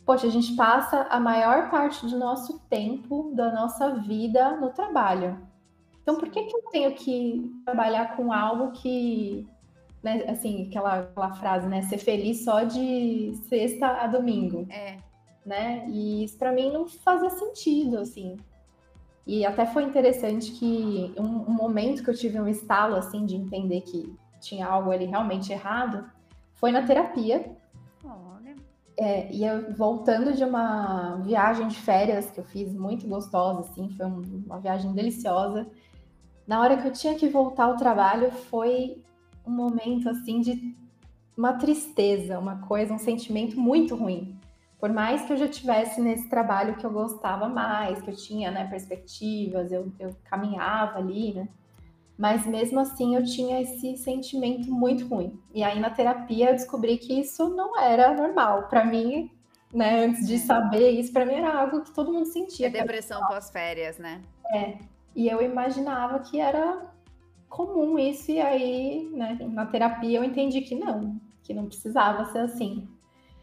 Poxa, 0.05 0.27
a 0.27 0.31
gente 0.31 0.57
passa 0.57 1.03
a 1.11 1.21
maior 1.21 1.71
parte 1.71 2.07
do 2.07 2.19
nosso 2.19 2.59
tempo, 2.69 3.33
da 3.35 3.53
nossa 3.53 3.91
vida 4.01 4.57
no 4.57 4.71
trabalho. 4.71 5.39
Então, 6.03 6.17
por 6.17 6.29
que, 6.29 6.43
que 6.43 6.57
eu 6.57 6.63
tenho 6.73 6.95
que 6.95 7.53
trabalhar 7.65 8.17
com 8.17 8.33
algo 8.33 8.73
que, 8.73 9.47
né, 10.03 10.25
assim, 10.29 10.67
aquela, 10.67 11.01
aquela 11.01 11.33
frase, 11.35 11.69
né, 11.69 11.83
ser 11.83 11.99
feliz 11.99 12.43
só 12.43 12.65
de 12.65 13.33
sexta 13.49 13.87
a 13.87 14.09
domingo? 14.09 14.67
É. 14.69 14.97
Né? 15.47 15.87
E 15.89 16.25
isso 16.25 16.37
para 16.37 16.53
mim 16.53 16.73
não 16.73 16.89
fazia 16.89 17.31
sentido, 17.31 17.99
assim. 17.99 18.37
E 19.27 19.47
até 19.47 19.65
foi 19.65 19.85
interessante 19.85 20.51
que 20.53 21.15
um, 21.17 21.51
um, 21.51 21.53
momento 21.53 22.03
que 22.03 22.11
eu 22.11 22.15
tive 22.15 22.41
um 22.41 22.49
estalo 22.49 22.97
assim 22.97 23.25
de 23.25 23.37
entender 23.37 23.83
que 23.83 24.13
tinha 24.41 24.67
algo 24.67 24.91
ali 24.91 25.05
realmente 25.05 25.53
errado 25.53 26.05
foi 26.55 26.73
na 26.73 26.83
terapia. 26.83 27.57
Olha. 28.05 28.57
É, 28.97 29.33
e 29.33 29.45
eu 29.45 29.73
voltando 29.75 30.33
de 30.33 30.43
uma 30.45 31.17
viagem 31.25 31.69
de 31.69 31.77
férias 31.77 32.31
que 32.31 32.41
eu 32.41 32.45
fiz 32.45 32.75
muito 32.75 33.07
gostosa, 33.07 33.61
assim, 33.61 33.89
foi 33.91 34.07
um, 34.07 34.43
uma 34.47 34.59
viagem 34.59 34.93
deliciosa. 34.93 35.69
na 36.47 36.61
hora 36.61 36.77
que 36.77 36.89
eu 36.89 36.93
tinha 36.93 37.15
que 37.15 37.29
voltar 37.29 37.65
ao 37.65 37.77
trabalho, 37.77 38.31
foi 38.33 39.01
um 39.47 39.53
momento 39.53 40.09
assim 40.09 40.41
de 40.41 40.77
uma 41.37 41.55
tristeza, 41.55 42.39
uma 42.39 42.57
coisa, 42.67 42.93
um 42.93 42.99
sentimento 42.99 43.59
muito 43.59 43.95
ruim. 43.95 44.37
Por 44.83 44.93
mais 44.93 45.23
que 45.23 45.33
eu 45.33 45.37
já 45.37 45.47
tivesse 45.47 46.01
nesse 46.01 46.29
trabalho 46.29 46.75
que 46.75 46.85
eu 46.85 46.91
gostava 46.91 47.49
mais, 47.49 48.03
que 48.03 48.11
eu 48.11 48.17
tinha 48.17 48.51
né, 48.51 48.67
perspectivas, 48.67 49.71
eu, 49.71 49.93
eu 49.97 50.13
caminhava 50.25 50.99
ali, 50.99 51.33
né? 51.35 51.49
Mas 52.19 52.45
mesmo 52.45 52.81
assim 52.81 53.15
eu 53.15 53.23
tinha 53.23 53.63
esse 53.63 53.97
sentimento 53.97 54.69
muito 54.73 55.07
ruim. 55.07 55.41
E 55.55 55.63
aí 55.63 55.79
na 55.79 55.89
terapia 55.89 56.51
eu 56.51 56.55
descobri 56.55 56.99
que 56.99 57.21
isso 57.21 57.49
não 57.51 57.79
era 57.79 58.13
normal. 58.13 58.65
Para 58.65 58.85
mim, 58.85 59.31
né, 59.73 60.05
antes 60.05 60.27
de 60.27 60.35
é. 60.35 60.39
saber 60.39 60.91
isso, 60.91 61.13
para 61.13 61.25
mim 61.25 61.35
era 61.35 61.61
algo 61.61 61.83
que 61.83 61.95
todo 61.95 62.13
mundo 62.13 62.27
sentia. 62.27 62.67
É 62.67 62.71
depressão 62.71 63.25
pós-férias, 63.29 63.99
né? 63.99 64.21
É. 64.53 64.79
E 65.15 65.29
eu 65.29 65.41
imaginava 65.41 66.19
que 66.19 66.41
era 66.41 66.91
comum 67.49 68.01
isso, 68.01 68.33
e 68.33 68.41
aí, 68.41 69.09
né, 69.13 69.39
na 69.49 69.65
terapia 69.65 70.19
eu 70.19 70.25
entendi 70.25 70.61
que 70.61 70.75
não, 70.75 71.21
que 71.45 71.55
não 71.55 71.67
precisava 71.67 72.25
ser 72.33 72.41
assim. 72.41 72.89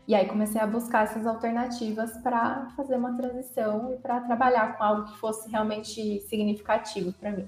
E 0.10 0.16
aí 0.16 0.28
comecei 0.28 0.60
a 0.60 0.66
buscar 0.66 1.04
essas 1.04 1.28
alternativas 1.28 2.18
para 2.24 2.72
fazer 2.76 2.96
uma 2.96 3.16
transição 3.16 3.94
e 3.94 3.98
para 4.00 4.20
trabalhar 4.22 4.76
com 4.76 4.84
algo 4.84 5.12
que 5.12 5.20
fosse 5.20 5.48
realmente 5.52 6.20
significativo 6.22 7.14
para 7.14 7.32
mim. 7.32 7.48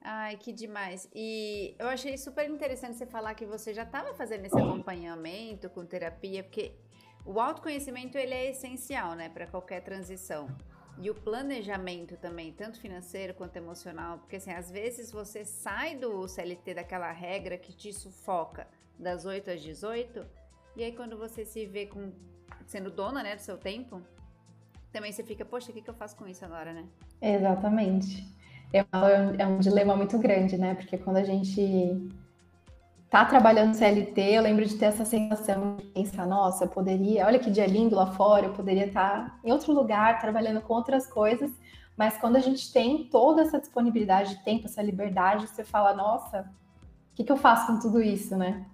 Ai, 0.00 0.36
que 0.36 0.52
demais. 0.52 1.10
E 1.12 1.74
eu 1.76 1.88
achei 1.88 2.16
super 2.16 2.48
interessante 2.48 2.96
você 2.96 3.06
falar 3.06 3.34
que 3.34 3.44
você 3.44 3.74
já 3.74 3.82
estava 3.82 4.14
fazendo 4.14 4.44
esse 4.44 4.56
acompanhamento 4.56 5.68
com 5.68 5.84
terapia, 5.84 6.44
porque 6.44 6.76
o 7.26 7.40
autoconhecimento 7.40 8.16
ele 8.16 8.34
é 8.34 8.50
essencial, 8.50 9.16
né, 9.16 9.28
para 9.28 9.48
qualquer 9.48 9.80
transição. 9.80 10.46
E 10.96 11.10
o 11.10 11.14
planejamento 11.16 12.16
também, 12.18 12.52
tanto 12.52 12.78
financeiro 12.80 13.34
quanto 13.34 13.56
emocional, 13.56 14.18
porque 14.18 14.36
assim, 14.36 14.52
às 14.52 14.70
vezes 14.70 15.10
você 15.10 15.44
sai 15.44 15.96
do 15.96 16.28
CLT 16.28 16.74
daquela 16.74 17.10
regra 17.10 17.58
que 17.58 17.72
te 17.72 17.92
sufoca 17.92 18.68
das 18.96 19.24
8 19.24 19.50
às 19.50 19.60
18, 19.60 20.24
e 20.78 20.84
aí 20.84 20.92
quando 20.92 21.18
você 21.18 21.44
se 21.44 21.66
vê 21.66 21.86
com 21.86 22.12
sendo 22.66 22.88
dona, 22.90 23.22
né, 23.22 23.34
do 23.34 23.42
seu 23.42 23.58
tempo, 23.58 24.00
também 24.92 25.10
você 25.10 25.24
fica, 25.24 25.44
poxa, 25.44 25.70
o 25.70 25.74
que, 25.74 25.82
que 25.82 25.90
eu 25.90 25.94
faço 25.94 26.16
com 26.16 26.26
isso 26.26 26.44
agora, 26.44 26.72
né? 26.72 26.84
Exatamente. 27.20 28.24
É 28.72 28.82
um, 28.82 29.34
é 29.40 29.46
um 29.46 29.58
dilema 29.58 29.96
muito 29.96 30.16
grande, 30.18 30.56
né? 30.56 30.74
Porque 30.74 30.96
quando 30.96 31.16
a 31.16 31.24
gente 31.24 32.08
tá 33.10 33.24
trabalhando 33.24 33.74
CLT, 33.74 34.20
eu 34.20 34.42
lembro 34.42 34.64
de 34.64 34.76
ter 34.76 34.86
essa 34.86 35.04
sensação 35.04 35.76
de 35.76 35.86
pensar, 35.86 36.26
nossa, 36.26 36.64
eu 36.64 36.68
poderia, 36.68 37.26
olha 37.26 37.38
que 37.38 37.50
dia 37.50 37.66
lindo 37.66 37.96
lá 37.96 38.06
fora, 38.06 38.46
eu 38.46 38.52
poderia 38.52 38.86
estar 38.86 39.30
tá 39.30 39.40
em 39.42 39.50
outro 39.50 39.72
lugar, 39.72 40.20
trabalhando 40.20 40.60
com 40.60 40.74
outras 40.74 41.06
coisas, 41.06 41.50
mas 41.96 42.18
quando 42.18 42.36
a 42.36 42.40
gente 42.40 42.72
tem 42.72 43.08
toda 43.08 43.42
essa 43.42 43.58
disponibilidade 43.58 44.36
de 44.36 44.44
tempo, 44.44 44.66
essa 44.66 44.82
liberdade, 44.82 45.48
você 45.48 45.64
fala, 45.64 45.92
nossa, 45.94 46.42
o 47.12 47.16
que, 47.16 47.24
que 47.24 47.32
eu 47.32 47.36
faço 47.36 47.66
com 47.66 47.80
tudo 47.80 48.00
isso, 48.00 48.36
né? 48.36 48.64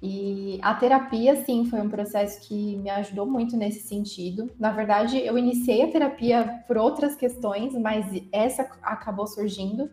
E 0.00 0.60
a 0.62 0.74
terapia, 0.74 1.44
sim, 1.44 1.64
foi 1.64 1.80
um 1.80 1.88
processo 1.88 2.46
que 2.46 2.76
me 2.76 2.88
ajudou 2.90 3.26
muito 3.26 3.56
nesse 3.56 3.80
sentido. 3.80 4.48
Na 4.58 4.70
verdade, 4.70 5.18
eu 5.18 5.36
iniciei 5.36 5.82
a 5.82 5.90
terapia 5.90 6.62
por 6.68 6.78
outras 6.78 7.16
questões, 7.16 7.74
mas 7.74 8.06
essa 8.30 8.62
acabou 8.82 9.26
surgindo. 9.26 9.90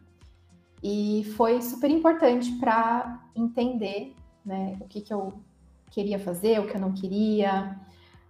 E 0.84 1.24
foi 1.36 1.60
super 1.62 1.90
importante 1.90 2.52
para 2.60 3.20
entender 3.36 4.14
né, 4.46 4.78
o 4.80 4.86
que, 4.86 5.02
que 5.02 5.12
eu 5.12 5.34
queria 5.90 6.20
fazer, 6.20 6.60
o 6.60 6.68
que 6.68 6.76
eu 6.76 6.82
não 6.82 6.94
queria, 6.94 7.76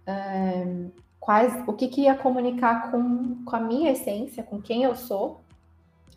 um, 0.08 0.90
quais, 1.20 1.52
o 1.66 1.74
que, 1.74 1.88
que 1.88 2.02
ia 2.02 2.14
comunicar 2.14 2.90
com, 2.90 3.44
com 3.44 3.56
a 3.56 3.60
minha 3.60 3.92
essência, 3.92 4.42
com 4.42 4.62
quem 4.62 4.84
eu 4.84 4.94
sou. 4.94 5.42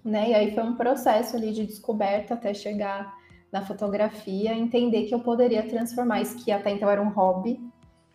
Né? 0.06 0.30
E 0.30 0.34
aí 0.34 0.56
foi 0.56 0.64
um 0.64 0.76
processo 0.76 1.36
ali 1.36 1.52
de 1.52 1.66
descoberta 1.66 2.36
até 2.36 2.54
chegar 2.54 3.19
na 3.52 3.66
fotografia, 3.66 4.54
entender 4.54 5.06
que 5.06 5.14
eu 5.14 5.20
poderia 5.20 5.68
transformar 5.68 6.22
isso 6.22 6.44
que 6.44 6.52
até 6.52 6.72
então 6.72 6.90
era 6.90 7.02
um 7.02 7.10
hobby 7.10 7.60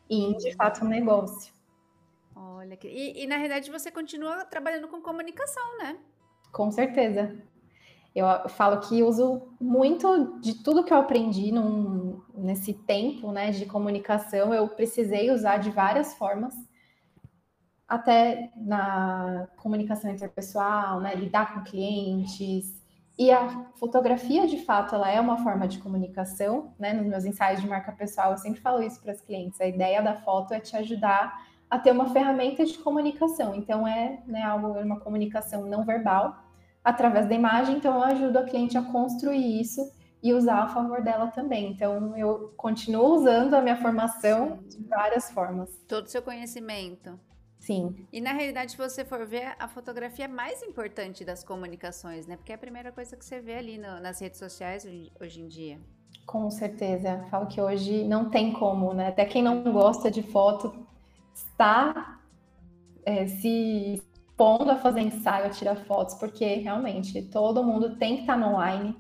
em 0.09 0.37
de 0.37 0.55
fato 0.55 0.85
um 0.85 0.89
negócio. 0.89 1.53
Olha, 2.35 2.79
e, 2.85 3.23
e 3.23 3.27
na 3.27 3.37
realidade 3.37 3.71
você 3.71 3.91
continua 3.91 4.45
trabalhando 4.45 4.89
com 4.89 5.01
comunicação, 5.01 5.79
né? 5.79 5.99
Com 6.53 6.71
certeza. 6.71 7.37
Eu 8.15 8.49
falo 8.49 8.81
que 8.81 9.03
uso 9.03 9.49
muito 9.61 10.39
de 10.41 10.63
tudo 10.63 10.85
que 10.85 10.93
eu 10.93 10.99
aprendi 10.99 11.51
num, 11.51 12.23
nesse 12.33 12.73
tempo 12.73 13.33
né, 13.33 13.51
de 13.51 13.67
comunicação, 13.67 14.55
eu 14.55 14.69
precisei 14.69 15.33
usar 15.33 15.57
de 15.57 15.71
várias 15.71 16.15
formas, 16.15 16.55
até 17.89 18.53
na 18.57 19.49
comunicação 19.57 20.13
interpessoal, 20.13 21.01
né, 21.01 21.13
lidar 21.17 21.55
com 21.55 21.65
clientes. 21.65 22.84
E 23.17 23.31
a 23.31 23.67
fotografia, 23.79 24.47
de 24.47 24.65
fato, 24.65 24.95
ela 24.95 25.11
é 25.11 25.21
uma 25.21 25.39
forma 25.39 25.69
de 25.69 25.79
comunicação. 25.79 26.75
Né? 26.79 26.93
Nos 26.93 27.07
meus 27.07 27.25
ensaios 27.25 27.61
de 27.61 27.69
marca 27.69 27.93
pessoal, 27.93 28.33
eu 28.33 28.39
sempre 28.39 28.61
falo 28.61 28.83
isso 28.83 29.01
para 29.01 29.13
as 29.13 29.21
clientes. 29.21 29.61
A 29.61 29.67
ideia 29.67 30.03
da 30.03 30.15
foto 30.15 30.53
é 30.53 30.61
te 30.61 30.77
ajudar 30.77 31.47
a 31.71 31.79
ter 31.79 31.93
uma 31.93 32.11
ferramenta 32.11 32.65
de 32.65 32.77
comunicação. 32.79 33.55
Então, 33.55 33.87
é 33.87 34.21
né, 34.27 34.43
algo, 34.43 34.79
uma 34.81 34.99
comunicação 35.01 35.67
não 35.67 35.85
verbal 35.85 36.37
através 36.85 37.27
da 37.27 37.35
imagem, 37.35 37.77
então 37.77 37.95
eu 37.95 38.03
ajudo 38.03 38.39
a 38.39 38.45
cliente 38.45 38.77
a 38.77 38.83
construir 38.83 39.61
isso 39.61 39.81
e 40.23 40.33
usar 40.35 40.63
a 40.63 40.69
favor 40.69 41.03
dela 41.03 41.29
também. 41.29 41.71
Então 41.71 42.17
eu 42.17 42.53
continuo 42.57 43.15
usando 43.15 43.55
a 43.55 43.63
minha 43.63 43.77
formação 43.77 44.59
de 44.69 44.83
várias 44.85 45.31
formas. 45.31 45.71
Todo 45.89 46.07
o 46.07 46.09
seu 46.09 46.23
conhecimento. 46.23 47.19
Sim. 47.65 48.07
E 48.13 48.21
na 48.21 48.33
realidade, 48.33 48.73
se 48.73 48.77
você 48.77 49.07
for 49.07 49.25
ver, 49.25 49.57
a 49.59 49.67
fotografia 49.67 50.27
é 50.27 50.29
mais 50.29 50.63
importante 50.63 51.25
das 51.25 51.43
comunicações, 51.43 52.27
né? 52.27 52.37
Porque 52.37 52.53
é 52.53 52.55
a 52.57 52.59
primeira 52.59 52.93
coisa 52.93 53.17
que 53.17 53.25
você 53.25 53.41
vê 53.41 53.55
ali 53.55 53.79
no, 53.79 54.01
nas 54.01 54.21
redes 54.21 54.39
sociais 54.39 54.85
hoje, 54.85 55.11
hoje 55.19 55.41
em 55.41 55.49
dia. 55.49 55.81
Com 56.27 56.51
certeza. 56.51 57.25
Falo 57.31 57.47
que 57.47 57.59
hoje 57.59 58.05
não 58.05 58.29
tem 58.29 58.53
como, 58.53 58.93
né? 58.93 59.09
Até 59.09 59.25
quem 59.25 59.43
não 59.43 59.63
gosta 59.73 60.11
de 60.11 60.23
foto 60.23 60.87
está 61.35 62.21
é, 63.07 63.27
se 63.27 64.03
pondo 64.37 64.71
a 64.71 64.77
fazer 64.77 65.01
ensaio, 65.01 65.47
a 65.47 65.51
tirar 65.51 65.77
fotos, 65.87 66.17
porque 66.17 66.45
realmente 66.57 67.23
todo 67.23 67.65
mundo 67.65 67.97
tem 67.97 68.17
que 68.17 68.21
estar 68.23 68.37
no 68.37 68.49
online, 68.49 68.95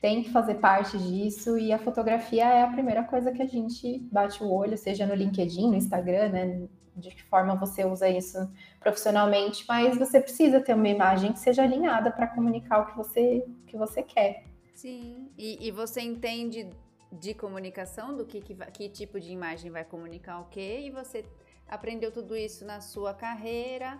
tem 0.00 0.22
que 0.22 0.30
fazer 0.30 0.54
parte 0.54 0.96
disso, 0.96 1.58
e 1.58 1.70
a 1.70 1.78
fotografia 1.78 2.44
é 2.44 2.62
a 2.62 2.70
primeira 2.70 3.04
coisa 3.04 3.30
que 3.30 3.42
a 3.42 3.46
gente 3.46 3.98
bate 4.10 4.42
o 4.42 4.50
olho, 4.50 4.78
seja 4.78 5.06
no 5.06 5.14
LinkedIn, 5.14 5.68
no 5.68 5.74
Instagram, 5.74 6.30
né? 6.30 6.68
De 6.96 7.10
que 7.10 7.22
forma 7.22 7.54
você 7.54 7.84
usa 7.84 8.08
isso 8.08 8.50
profissionalmente, 8.78 9.64
mas 9.68 9.96
você 9.96 10.20
precisa 10.20 10.60
ter 10.60 10.74
uma 10.74 10.88
imagem 10.88 11.32
que 11.32 11.38
seja 11.38 11.62
alinhada 11.62 12.10
para 12.10 12.26
comunicar 12.26 12.80
o 12.80 12.86
que 12.86 12.96
você, 12.96 13.44
que 13.66 13.76
você 13.76 14.02
quer. 14.02 14.44
Sim, 14.74 15.30
e, 15.36 15.66
e 15.66 15.70
você 15.70 16.00
entende 16.00 16.68
de 17.12 17.34
comunicação, 17.34 18.16
do 18.16 18.24
que, 18.24 18.40
que, 18.40 18.54
que 18.54 18.88
tipo 18.88 19.18
de 19.20 19.32
imagem 19.32 19.70
vai 19.70 19.84
comunicar 19.84 20.40
o 20.40 20.46
quê, 20.46 20.80
e 20.86 20.90
você 20.90 21.24
aprendeu 21.68 22.10
tudo 22.10 22.36
isso 22.36 22.64
na 22.64 22.80
sua 22.80 23.12
carreira, 23.14 23.98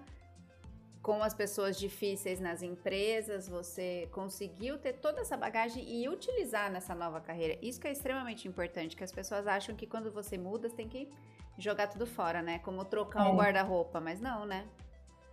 com 1.03 1.23
as 1.23 1.33
pessoas 1.33 1.79
difíceis 1.79 2.41
nas 2.41 2.63
empresas, 2.63 3.49
você 3.49 4.09
conseguiu 4.13 4.77
ter 4.79 4.95
toda 4.95 5.21
essa 5.21 5.37
bagagem 5.37 5.83
e 5.89 6.09
utilizar 6.09 6.71
nessa 6.71 6.95
nova 6.95 7.21
carreira. 7.21 7.57
Isso 7.63 7.81
que 7.81 7.89
é 7.89 7.93
extremamente 7.93 8.47
importante, 8.47 8.95
que 8.95 9.05
as 9.05 9.13
pessoas 9.13 9.47
acham 9.47 9.75
que 9.75 9.87
quando 9.87 10.11
você 10.11 10.37
muda, 10.37 10.69
você 10.69 10.77
tem 10.77 10.89
que 10.89 11.09
jogar 11.57 11.87
tudo 11.87 12.07
fora, 12.07 12.43
né? 12.43 12.59
Como 12.59 12.85
trocar 12.85 13.27
é. 13.27 13.33
o 13.33 13.37
guarda-roupa, 13.37 14.01
mas 14.01 14.21
não, 14.21 14.45
né? 14.45 14.65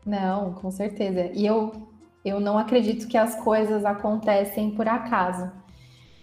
Não, 0.05 0.53
com 0.53 0.71
certeza. 0.71 1.31
E 1.33 1.45
eu, 1.45 1.89
eu 2.23 2.39
não 2.39 2.57
acredito 2.57 3.07
que 3.07 3.17
as 3.17 3.35
coisas 3.43 3.83
acontecem 3.83 4.71
por 4.71 4.87
acaso. 4.87 5.51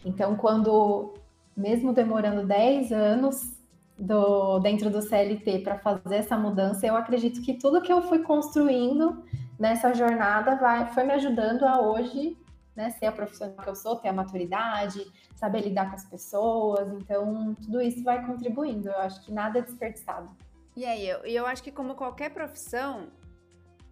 Então, 0.02 0.36
quando, 0.36 1.14
mesmo 1.54 1.92
demorando 1.92 2.46
10 2.46 2.92
anos 2.92 3.53
do, 3.98 4.58
dentro 4.58 4.90
do 4.90 5.00
CLT 5.00 5.60
para 5.60 5.78
fazer 5.78 6.16
essa 6.16 6.36
mudança, 6.36 6.86
eu 6.86 6.96
acredito 6.96 7.40
que 7.42 7.54
tudo 7.54 7.80
que 7.80 7.92
eu 7.92 8.02
fui 8.02 8.20
construindo 8.20 9.24
nessa 9.58 9.94
jornada 9.94 10.56
vai, 10.56 10.92
foi 10.92 11.04
me 11.04 11.12
ajudando 11.12 11.64
a 11.64 11.80
hoje 11.80 12.36
né, 12.74 12.90
ser 12.90 13.06
a 13.06 13.12
profissional 13.12 13.56
que 13.56 13.68
eu 13.68 13.74
sou, 13.74 13.96
ter 13.96 14.08
a 14.08 14.12
maturidade, 14.12 15.06
saber 15.36 15.60
lidar 15.60 15.90
com 15.90 15.96
as 15.96 16.04
pessoas. 16.04 16.92
Então, 16.92 17.54
tudo 17.54 17.80
isso 17.80 18.02
vai 18.02 18.24
contribuindo. 18.26 18.88
Eu 18.88 18.98
acho 18.98 19.22
que 19.24 19.32
nada 19.32 19.58
é 19.58 19.62
desperdiçado. 19.62 20.28
E 20.76 20.84
aí, 20.84 21.08
eu, 21.08 21.18
eu 21.18 21.46
acho 21.46 21.62
que 21.62 21.70
como 21.70 21.94
qualquer 21.94 22.30
profissão, 22.30 23.08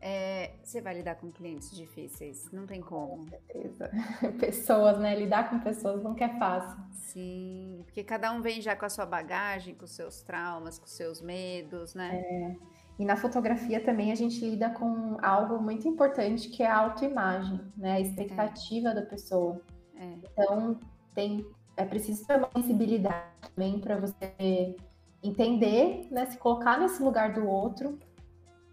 é, 0.04 0.50
você 0.64 0.80
vai 0.80 0.94
lidar 0.94 1.14
com 1.14 1.30
clientes 1.30 1.71
difíceis, 1.71 2.50
não 2.50 2.66
tem 2.66 2.80
como. 2.80 3.18
Com 3.18 3.28
certeza. 3.28 3.90
Pessoas, 4.40 4.99
né? 4.99 5.14
Lidar 5.14 5.49
com 5.49 5.61
pessoas 5.61 6.02
nunca 6.02 6.25
é 6.25 6.38
fácil. 6.40 6.76
Sim, 6.90 7.82
porque 7.85 8.02
cada 8.02 8.32
um 8.32 8.42
vem 8.42 8.61
já 8.61 8.75
com 8.75 8.85
a 8.85 8.88
sua 8.88 9.06
bagagem, 9.06 9.76
com 9.76 9.87
seus 9.87 10.21
traumas, 10.23 10.76
com 10.76 10.88
seus 10.88 11.23
medos, 11.23 11.94
né? 11.94 12.16
É. 12.16 12.56
E 12.99 13.04
na 13.04 13.16
fotografia 13.16 13.80
também 13.80 14.11
a 14.11 14.16
gente 14.16 14.44
lida 14.44 14.71
com 14.71 15.18
algo 15.23 15.62
muito 15.62 15.87
importante 15.87 16.49
que 16.49 16.64
é 16.64 16.66
a 16.66 16.78
autoimagem, 16.78 17.61
né? 17.76 17.92
A 17.92 18.00
expectativa 18.00 18.88
é. 18.88 18.94
da 18.94 19.02
pessoa. 19.02 19.61
É. 19.94 20.04
Então, 20.04 20.80
tem, 21.14 21.47
é 21.76 21.85
preciso 21.85 22.26
ter 22.26 22.38
uma 22.38 22.50
sensibilidade 22.56 23.28
também 23.54 23.78
para 23.78 24.00
você 24.00 24.75
entender, 25.23 26.09
né? 26.11 26.26
Se 26.26 26.37
colocar 26.38 26.76
nesse 26.80 27.00
lugar 27.00 27.32
do 27.35 27.47
outro 27.47 27.97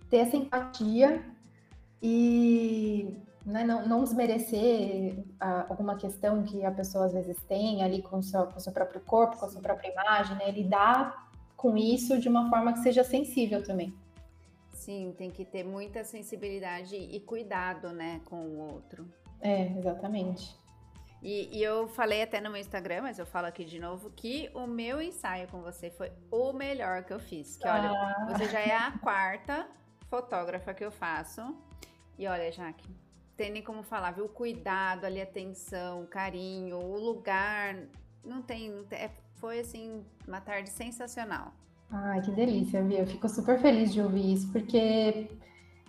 ter 0.09 0.17
essa 0.17 0.35
empatia 0.35 1.23
e 2.01 3.17
né, 3.45 3.63
não, 3.63 3.87
não 3.87 4.03
desmerecer 4.03 5.17
a, 5.39 5.65
alguma 5.69 5.95
questão 5.95 6.43
que 6.43 6.63
a 6.63 6.71
pessoa 6.71 7.05
às 7.05 7.13
vezes 7.13 7.37
tem 7.43 7.83
ali 7.83 8.01
com 8.01 8.19
o 8.19 8.23
seu, 8.23 8.45
com 8.47 8.57
o 8.57 8.59
seu 8.59 8.71
próprio 8.71 9.01
corpo, 9.01 9.37
com 9.37 9.45
a 9.45 9.49
sua 9.49 9.61
própria 9.61 9.91
imagem, 9.91 10.37
né? 10.37 10.51
Lidar 10.51 11.29
com 11.57 11.75
isso 11.75 12.19
de 12.19 12.29
uma 12.29 12.49
forma 12.49 12.73
que 12.73 12.79
seja 12.79 13.03
sensível 13.03 13.63
também. 13.63 13.93
Sim, 14.71 15.13
tem 15.17 15.29
que 15.29 15.43
ter 15.43 15.63
muita 15.63 16.05
sensibilidade 16.05 16.95
e 16.95 17.19
cuidado, 17.19 17.91
né, 17.91 18.21
com 18.23 18.37
o 18.37 18.59
outro. 18.59 19.05
É, 19.41 19.67
exatamente. 19.77 20.57
E, 21.21 21.57
e, 21.57 21.61
eu 21.61 21.85
falei 21.89 22.23
até 22.23 22.39
no 22.39 22.49
meu 22.49 22.61
Instagram, 22.61 23.01
mas 23.01 23.19
eu 23.19 23.25
falo 23.25 23.47
aqui 23.47 23.65
de 23.65 23.77
novo, 23.77 24.09
que 24.09 24.49
o 24.53 24.65
meu 24.65 25.01
ensaio 25.01 25.49
com 25.49 25.61
você 25.61 25.89
foi 25.89 26.13
o 26.31 26.53
melhor 26.53 27.03
que 27.03 27.11
eu 27.11 27.19
fiz. 27.19 27.57
Que 27.57 27.67
olha, 27.67 27.91
ah. 27.91 28.25
você 28.29 28.45
já 28.45 28.61
é 28.61 28.73
a 28.73 28.91
quarta 28.99 29.67
fotógrafa 30.09 30.73
que 30.73 30.83
eu 30.83 30.91
faço. 30.91 31.41
E 32.17 32.27
olha, 32.27 32.51
Jaque, 32.51 32.89
tem 33.37 33.51
nem 33.51 33.63
como 33.63 33.83
falar, 33.83 34.11
viu? 34.11 34.25
O 34.25 34.29
cuidado 34.29 35.05
ali, 35.05 35.21
atenção, 35.21 36.05
carinho, 36.07 36.77
o 36.77 36.97
lugar. 36.97 37.77
Não 38.23 38.41
tem. 38.41 38.69
Não 38.69 38.83
tem 38.83 38.99
é, 38.99 39.11
foi 39.35 39.59
assim, 39.59 40.03
uma 40.27 40.41
tarde 40.41 40.69
sensacional. 40.69 41.53
Ai, 41.89 42.21
que 42.21 42.31
delícia, 42.31 42.83
viu? 42.83 42.97
Eu 42.97 43.07
fico 43.07 43.29
super 43.29 43.59
feliz 43.59 43.93
de 43.93 44.01
ouvir 44.01 44.33
isso, 44.33 44.51
porque 44.51 45.29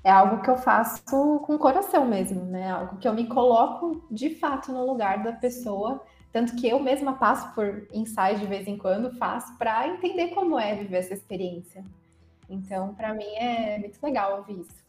é 0.05 0.11
algo 0.11 0.41
que 0.41 0.49
eu 0.49 0.57
faço 0.57 1.03
com 1.05 1.55
o 1.55 1.59
coração 1.59 2.07
mesmo, 2.07 2.45
né? 2.45 2.71
Algo 2.71 2.97
que 2.99 3.09
eu 3.09 3.13
me 3.13 3.27
coloco 3.27 4.07
de 4.11 4.37
fato 4.37 4.73
no 4.73 4.87
lugar 4.87 5.23
da 5.23 5.33
pessoa, 5.33 6.03
tanto 6.33 6.55
que 6.57 6.69
eu 6.69 6.79
mesma 6.81 7.15
passo 7.15 7.53
por 7.55 7.87
ensaios 7.93 8.41
de 8.41 8.47
vez 8.47 8.67
em 8.67 8.79
quando, 8.79 9.17
faço 9.19 9.59
para 9.59 9.89
entender 9.89 10.29
como 10.29 10.59
é 10.59 10.77
viver 10.77 10.99
essa 10.99 11.15
experiência. 11.15 11.85
Então, 12.51 12.95
para 12.95 13.15
mim 13.15 13.33
é 13.37 13.79
muito 13.79 14.03
legal 14.03 14.39
ouvir 14.39 14.61
isso. 14.61 14.85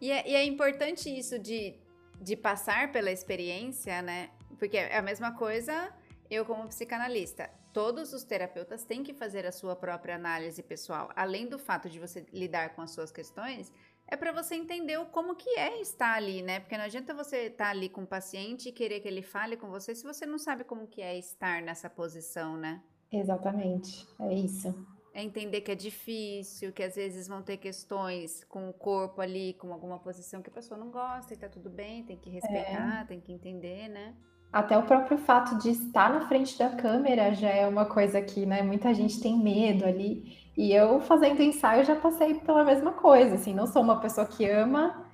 E 0.00 0.10
é, 0.10 0.28
e 0.28 0.34
é 0.34 0.44
importante 0.44 1.08
isso 1.08 1.38
de, 1.38 1.74
de 2.20 2.34
passar 2.34 2.90
pela 2.90 3.10
experiência, 3.10 4.02
né? 4.02 4.30
Porque 4.58 4.76
é 4.76 4.96
a 4.96 5.02
mesma 5.02 5.32
coisa 5.32 5.92
eu 6.30 6.44
como 6.44 6.66
psicanalista. 6.66 7.50
Todos 7.72 8.12
os 8.12 8.24
terapeutas 8.24 8.84
têm 8.84 9.02
que 9.02 9.12
fazer 9.12 9.46
a 9.46 9.52
sua 9.52 9.76
própria 9.76 10.16
análise 10.16 10.62
pessoal. 10.62 11.10
Além 11.14 11.46
do 11.46 11.58
fato 11.58 11.88
de 11.88 12.00
você 12.00 12.26
lidar 12.32 12.74
com 12.74 12.82
as 12.82 12.90
suas 12.90 13.12
questões, 13.12 13.72
é 14.08 14.16
para 14.16 14.32
você 14.32 14.54
entender 14.54 14.98
como 15.06 15.34
que 15.34 15.50
é 15.58 15.80
estar 15.80 16.14
ali, 16.14 16.42
né? 16.42 16.60
Porque 16.60 16.76
não 16.76 16.84
adianta 16.84 17.14
você 17.14 17.46
estar 17.46 17.70
ali 17.70 17.88
com 17.88 18.02
o 18.02 18.06
paciente 18.06 18.68
e 18.68 18.72
querer 18.72 19.00
que 19.00 19.08
ele 19.08 19.22
fale 19.22 19.56
com 19.56 19.70
você 19.70 19.94
se 19.94 20.04
você 20.04 20.26
não 20.26 20.38
sabe 20.38 20.64
como 20.64 20.86
que 20.86 21.00
é 21.00 21.18
estar 21.18 21.62
nessa 21.62 21.88
posição, 21.88 22.56
né? 22.56 22.82
Exatamente, 23.10 24.06
é 24.20 24.34
isso. 24.34 24.74
É 25.14 25.22
entender 25.22 25.60
que 25.60 25.70
é 25.70 25.74
difícil, 25.74 26.72
que 26.72 26.82
às 26.82 26.94
vezes 26.94 27.28
vão 27.28 27.42
ter 27.42 27.58
questões 27.58 28.44
com 28.44 28.70
o 28.70 28.72
corpo 28.72 29.20
ali, 29.20 29.54
com 29.54 29.72
alguma 29.72 29.98
posição 29.98 30.40
que 30.40 30.48
a 30.48 30.52
pessoa 30.52 30.78
não 30.78 30.90
gosta 30.90 31.34
e 31.34 31.36
tá 31.36 31.48
tudo 31.48 31.68
bem, 31.68 32.02
tem 32.04 32.16
que 32.16 32.30
respeitar, 32.30 33.02
é. 33.02 33.04
tem 33.04 33.20
que 33.20 33.30
entender, 33.30 33.88
né? 33.88 34.14
Até 34.52 34.76
o 34.76 34.82
próprio 34.82 35.16
fato 35.18 35.56
de 35.58 35.70
estar 35.70 36.12
na 36.12 36.28
frente 36.28 36.58
da 36.58 36.70
câmera 36.70 37.34
já 37.34 37.48
é 37.48 37.66
uma 37.66 37.86
coisa 37.86 38.20
que, 38.20 38.44
né, 38.44 38.62
muita 38.62 38.92
gente 38.92 39.20
tem 39.20 39.38
medo 39.38 39.84
ali. 39.84 40.50
E 40.56 40.72
eu 40.72 41.00
fazendo 41.00 41.40
ensaio 41.42 41.84
já 41.84 41.96
passei 41.96 42.34
pela 42.40 42.64
mesma 42.64 42.92
coisa, 42.92 43.36
assim, 43.36 43.54
não 43.54 43.66
sou 43.66 43.82
uma 43.82 44.00
pessoa 44.00 44.26
que 44.26 44.48
ama 44.48 45.06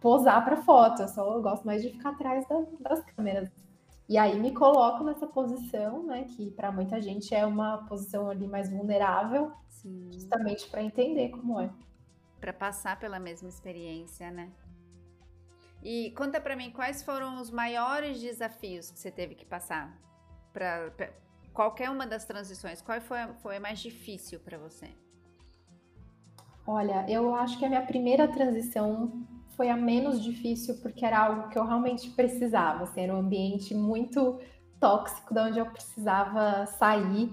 posar 0.00 0.44
para 0.44 0.56
foto, 0.58 1.02
eu 1.02 1.08
só 1.08 1.40
gosto 1.40 1.64
mais 1.64 1.82
de 1.82 1.90
ficar 1.90 2.10
atrás 2.10 2.46
da, 2.46 2.62
das 2.80 3.02
câmeras. 3.04 3.50
E 4.08 4.18
aí 4.18 4.38
me 4.38 4.52
coloco 4.52 5.02
nessa 5.02 5.26
posição, 5.26 6.04
né, 6.04 6.24
que 6.24 6.50
para 6.50 6.70
muita 6.70 7.00
gente 7.00 7.34
é 7.34 7.46
uma 7.46 7.78
posição 7.86 8.28
ali 8.28 8.46
mais 8.46 8.70
vulnerável, 8.70 9.52
Sim. 9.68 10.10
justamente 10.12 10.68
para 10.68 10.82
entender 10.82 11.30
como 11.30 11.58
é. 11.58 11.70
Para 12.38 12.52
passar 12.52 12.98
pela 12.98 13.18
mesma 13.18 13.48
experiência, 13.48 14.30
né? 14.30 14.52
E 15.82 16.10
conta 16.12 16.40
para 16.40 16.56
mim 16.56 16.70
quais 16.70 17.02
foram 17.02 17.40
os 17.40 17.50
maiores 17.50 18.20
desafios 18.20 18.90
que 18.90 18.98
você 18.98 19.10
teve 19.10 19.34
que 19.34 19.44
passar 19.44 19.98
para 20.52 20.92
qualquer 21.52 21.90
uma 21.90 22.06
das 22.06 22.24
transições. 22.24 22.82
Qual 22.82 23.00
foi, 23.00 23.18
foi 23.42 23.58
mais 23.58 23.80
difícil 23.80 24.40
para 24.40 24.58
você? 24.58 24.88
Olha, 26.66 27.04
eu 27.08 27.34
acho 27.34 27.58
que 27.58 27.64
a 27.64 27.68
minha 27.68 27.84
primeira 27.84 28.26
transição 28.28 29.26
foi 29.56 29.68
a 29.68 29.76
menos 29.76 30.22
difícil 30.22 30.76
porque 30.82 31.04
era 31.04 31.18
algo 31.18 31.48
que 31.48 31.58
eu 31.58 31.64
realmente 31.64 32.10
precisava. 32.10 32.84
Assim, 32.84 33.02
era 33.02 33.14
um 33.14 33.18
ambiente 33.18 33.74
muito 33.74 34.38
tóxico, 34.80 35.32
de 35.32 35.40
onde 35.40 35.58
eu 35.58 35.66
precisava 35.66 36.66
sair. 36.66 37.30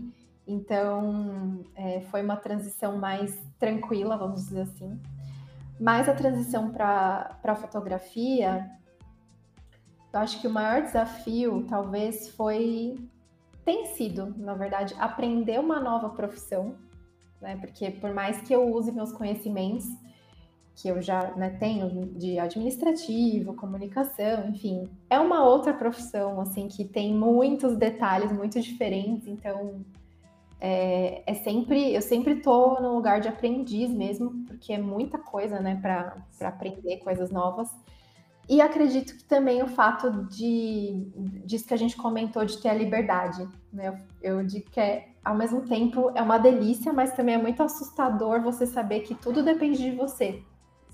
Então, 0.48 1.64
é, 1.76 2.02
foi 2.02 2.24
uma 2.24 2.36
transição 2.36 2.98
mais 2.98 3.38
tranquila, 3.60 4.18
vamos 4.18 4.46
dizer 4.46 4.62
assim. 4.62 5.00
Mas 5.80 6.08
a 6.08 6.14
transição 6.14 6.72
para 6.72 7.40
a 7.44 7.56
fotografia, 7.56 8.70
eu 10.14 10.20
acho 10.20 10.40
que 10.40 10.48
o 10.48 10.52
maior 10.52 10.82
desafio 10.82 11.66
talvez 11.68 12.30
foi, 12.30 12.96
tem 13.66 13.88
sido, 13.88 14.34
na 14.38 14.54
verdade, 14.54 14.96
aprender 15.00 15.60
uma 15.60 15.80
nova 15.80 16.10
profissão, 16.10 16.76
né? 17.42 17.58
Porque 17.58 17.90
por 17.90 18.14
mais 18.14 18.42
que 18.42 18.54
eu 18.54 18.72
use 18.72 18.92
meus 18.92 19.12
conhecimentos, 19.12 19.86
que 20.82 20.88
eu 20.88 21.02
já 21.02 21.32
né, 21.36 21.52
tenho 21.60 22.08
de 22.16 22.40
administrativo, 22.40 23.54
comunicação, 23.54 24.50
enfim, 24.50 24.90
é 25.10 25.20
uma 25.20 25.46
outra 25.46 25.74
profissão, 25.74 26.42
assim, 26.42 26.68
que 26.68 26.84
tem 26.84 27.14
muitos 27.14 27.78
detalhes 27.78 28.32
muito 28.32 28.60
diferentes, 28.60 29.28
então 29.28 29.86
é, 30.60 31.22
é, 31.26 31.34
sempre, 31.36 31.94
eu 31.94 32.02
sempre 32.02 32.38
tô 32.38 32.80
no 32.82 32.96
lugar 32.96 33.22
de 33.22 33.28
aprendiz 33.28 33.92
mesmo, 33.92 34.44
porque 34.48 34.74
é 34.74 34.78
muita 34.80 35.20
coisa, 35.20 35.60
né, 35.60 35.78
para 35.80 36.18
aprender 36.42 36.98
coisas 36.98 37.32
novas. 37.32 37.70
E 38.50 38.60
acredito 38.60 39.16
que 39.16 39.24
também 39.24 39.62
o 39.62 39.68
fato 39.68 40.26
de 40.26 41.08
disso 41.46 41.66
que 41.66 41.74
a 41.74 41.78
gente 41.78 41.96
comentou 41.96 42.44
de 42.44 42.58
ter 42.58 42.70
a 42.70 42.74
liberdade, 42.74 43.48
né? 43.72 43.98
Eu, 44.22 44.44
digo 44.44 44.70
que 44.70 44.80
é, 44.80 45.10
ao 45.24 45.36
mesmo 45.36 45.62
tempo 45.62 46.12
é 46.16 46.22
uma 46.22 46.38
delícia, 46.38 46.92
mas 46.92 47.16
também 47.16 47.36
é 47.36 47.38
muito 47.38 47.64
assustador 47.64 48.42
você 48.42 48.66
saber 48.66 49.02
que 49.02 49.16
tudo 49.16 49.42
depende 49.42 49.78
de 49.78 49.92
você. 49.92 50.44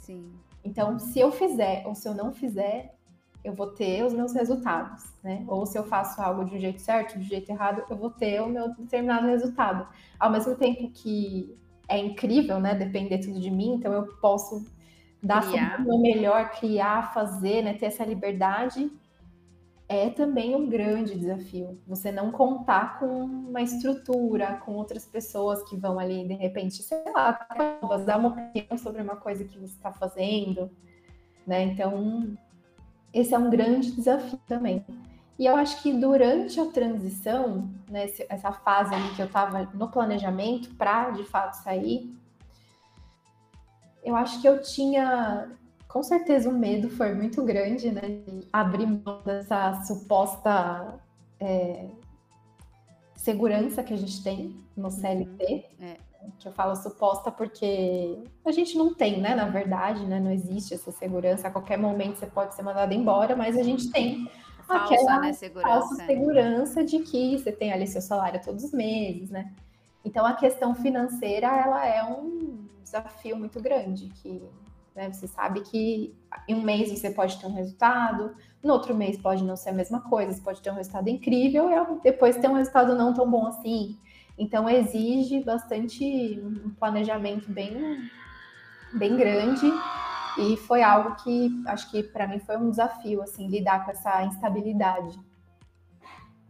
Sim. 0.08 0.32
Então, 0.64 0.98
se 0.98 1.20
eu 1.20 1.32
fizer 1.32 1.86
ou 1.86 1.94
se 1.94 2.08
eu 2.08 2.16
não 2.16 2.32
fizer, 2.32 2.96
eu 3.44 3.54
vou 3.54 3.68
ter 3.68 4.04
os 4.06 4.14
meus 4.14 4.34
resultados, 4.34 5.04
né? 5.22 5.44
Ou 5.48 5.66
se 5.66 5.78
eu 5.78 5.84
faço 5.84 6.22
algo 6.22 6.46
de 6.46 6.56
um 6.56 6.60
jeito 6.60 6.82
certo, 6.82 7.20
de 7.20 7.26
um 7.26 7.28
jeito 7.28 7.50
errado, 7.50 7.84
eu 7.90 7.98
vou 7.98 8.10
ter 8.10 8.42
o 8.42 8.48
meu 8.48 8.74
determinado 8.76 9.28
resultado. 9.28 9.86
Ao 10.18 10.32
mesmo 10.32 10.56
tempo 10.56 10.90
que 10.92 11.58
é 11.90 11.98
incrível, 11.98 12.60
né? 12.60 12.74
Depender 12.74 13.20
tudo 13.20 13.40
de 13.40 13.52
mim, 13.52 13.74
então 13.74 13.92
eu 13.92 14.08
posso 14.22 14.66
dar 15.22 15.44
o 15.44 15.82
meu 15.84 16.00
melhor, 16.00 16.52
criar, 16.52 17.14
fazer, 17.14 17.62
né? 17.64 17.74
Ter 17.74 17.88
essa 17.88 18.06
liberdade. 18.06 18.90
É 19.90 20.10
também 20.10 20.54
um 20.54 20.70
grande 20.70 21.18
desafio. 21.18 21.80
Você 21.88 22.12
não 22.12 22.32
contar 22.32 23.00
com 23.00 23.24
uma 23.24 23.62
estrutura, 23.62 24.58
com 24.66 24.74
outras 24.76 25.06
pessoas 25.06 25.64
que 25.64 25.78
vão 25.78 25.98
ali, 25.98 26.28
de 26.28 26.34
repente, 26.34 26.84
sei 26.84 27.04
lá, 27.14 27.48
dar 28.06 28.20
uma 28.20 28.30
opinião 28.30 28.78
sobre 28.78 29.02
uma 29.02 29.16
coisa 29.16 29.46
que 29.46 29.58
você 29.58 29.74
está 29.74 29.94
fazendo, 29.94 30.70
né? 31.46 31.64
Então, 31.64 32.38
esse 33.14 33.34
é 33.34 33.38
um 33.38 33.50
grande 33.50 33.92
desafio 33.92 34.40
também. 34.46 34.86
E 35.40 35.46
eu 35.46 35.56
acho 35.56 35.82
que 35.84 35.94
durante 35.94 36.60
a 36.60 36.66
transição, 36.66 37.70
né, 37.90 38.10
essa 38.28 38.52
fase 38.52 38.94
ali 38.94 39.16
que 39.16 39.22
eu 39.22 39.28
estava 39.28 39.70
no 39.74 39.90
planejamento 39.90 40.74
para 40.76 41.12
de 41.12 41.24
fato 41.24 41.54
sair, 41.54 42.12
eu 44.04 44.16
acho 44.16 44.42
que 44.42 44.48
eu 44.48 44.62
tinha, 44.62 45.52
com 45.98 46.04
certeza, 46.04 46.48
o 46.48 46.54
medo 46.54 46.92
foi 46.92 47.16
muito 47.16 47.44
grande, 47.44 47.90
né, 47.90 48.02
de 48.02 48.48
abrir 48.54 48.86
mão 48.86 49.20
dessa 49.26 49.82
suposta 49.82 51.00
é, 51.40 51.88
segurança 53.16 53.82
que 53.82 53.96
a 53.96 53.98
gente 53.98 54.24
tem 54.24 54.56
no 54.76 54.92
CLT. 54.92 55.66
Uhum. 55.80 55.88
É 55.88 55.98
que 56.38 56.48
eu 56.48 56.52
falo 56.52 56.76
suposta 56.76 57.32
porque 57.32 58.22
a 58.46 58.52
gente 58.52 58.78
não 58.78 58.94
tem, 58.94 59.22
né? 59.22 59.34
Na 59.34 59.46
verdade, 59.46 60.06
né? 60.06 60.20
Não 60.20 60.30
existe 60.30 60.74
essa 60.74 60.92
segurança. 60.92 61.48
A 61.48 61.52
qualquer 61.52 61.78
momento 61.78 62.18
você 62.18 62.28
pode 62.28 62.54
ser 62.54 62.64
mandado 62.64 62.94
embora, 62.94 63.36
mas 63.36 63.58
a 63.58 63.64
gente 63.64 63.90
tem 63.92 64.30
falsa, 64.68 64.94
aquela 64.94 65.20
né, 65.22 65.34
segurança. 65.34 65.80
falsa 65.80 66.06
segurança 66.06 66.84
de 66.84 67.00
que 67.00 67.40
você 67.40 67.52
tem 67.52 67.72
ali 67.72 67.88
seu 67.88 68.02
salário 68.02 68.42
todos 68.44 68.64
os 68.66 68.72
meses, 68.74 69.30
né? 69.30 69.54
Então 70.04 70.26
a 70.26 70.34
questão 70.34 70.76
financeira 70.76 71.48
ela 71.48 71.88
é 71.88 72.04
um 72.04 72.68
desafio 72.84 73.38
muito 73.38 73.62
grande 73.62 74.10
que 74.10 74.44
né, 74.98 75.14
você 75.14 75.28
sabe 75.28 75.62
que 75.62 76.18
em 76.48 76.56
um 76.56 76.62
mês 76.62 76.90
você 76.90 77.12
pode 77.12 77.40
ter 77.40 77.46
um 77.46 77.54
resultado, 77.54 78.36
no 78.64 78.74
outro 78.74 78.96
mês 78.96 79.16
pode 79.16 79.44
não 79.44 79.56
ser 79.56 79.70
a 79.70 79.74
mesma 79.74 80.02
coisa, 80.02 80.34
você 80.34 80.42
pode 80.42 80.60
ter 80.60 80.72
um 80.72 80.76
resultado 80.76 81.08
incrível 81.08 81.70
e 81.70 82.02
depois 82.02 82.36
ter 82.36 82.50
um 82.50 82.56
resultado 82.56 82.96
não 82.96 83.14
tão 83.14 83.30
bom 83.30 83.46
assim. 83.46 83.96
Então 84.40 84.68
exige 84.68 85.44
bastante 85.44 86.04
um 86.44 86.72
planejamento 86.72 87.52
bem, 87.52 88.10
bem 88.94 89.16
grande 89.16 89.72
e 90.40 90.58
foi 90.58 90.82
algo 90.82 91.16
que 91.24 91.52
acho 91.68 91.92
que 91.92 92.02
para 92.02 92.28
mim 92.28 92.40
foi 92.40 92.58
um 92.58 92.72
desafio 92.72 93.22
assim 93.22 93.48
lidar 93.48 93.86
com 93.86 93.92
essa 93.92 94.24
instabilidade. 94.24 95.20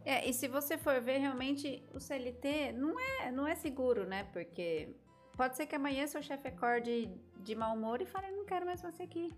É, 0.06 0.26
e 0.26 0.32
se 0.32 0.48
você 0.48 0.78
for 0.78 1.02
ver 1.02 1.18
realmente 1.18 1.84
o 1.94 2.00
CLT 2.00 2.72
não 2.72 2.98
é 2.98 3.30
não 3.30 3.46
é 3.46 3.56
seguro, 3.56 4.06
né? 4.06 4.24
Porque 4.32 4.96
pode 5.38 5.56
ser 5.56 5.68
que 5.68 5.76
amanhã 5.76 6.08
seu 6.08 6.22
chefe 6.22 6.48
acorde 6.48 7.10
de 7.40 7.56
mau 7.56 7.76
humor 7.76 8.02
e 8.02 8.06
fale 8.06 8.32
não 8.32 8.44
quero 8.44 8.66
mais 8.66 8.82
você 8.82 9.04
aqui. 9.04 9.32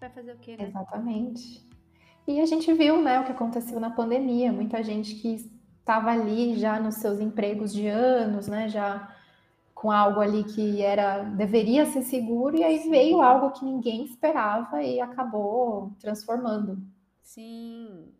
vai 0.00 0.10
fazer 0.10 0.32
o 0.32 0.38
quê, 0.38 0.56
né? 0.56 0.64
Exatamente. 0.64 1.68
E 2.26 2.40
a 2.40 2.46
gente 2.46 2.72
viu, 2.72 3.00
né, 3.00 3.20
o 3.20 3.24
que 3.24 3.32
aconteceu 3.32 3.78
na 3.78 3.90
pandemia, 3.90 4.52
muita 4.52 4.82
gente 4.82 5.16
que 5.16 5.36
estava 5.78 6.10
ali 6.10 6.56
já 6.56 6.80
nos 6.80 6.96
seus 6.96 7.20
empregos 7.20 7.72
de 7.72 7.86
anos, 7.86 8.48
né, 8.48 8.68
já 8.68 9.14
com 9.74 9.90
algo 9.90 10.20
ali 10.20 10.44
que 10.44 10.80
era 10.80 11.24
deveria 11.24 11.84
ser 11.86 12.02
seguro 12.02 12.56
e 12.56 12.62
aí 12.62 12.88
veio 12.88 13.20
algo 13.20 13.50
que 13.50 13.64
ninguém 13.64 14.04
esperava 14.04 14.80
e 14.82 15.00
acabou 15.00 15.92
transformando. 16.00 16.78
Sim. 17.20 18.12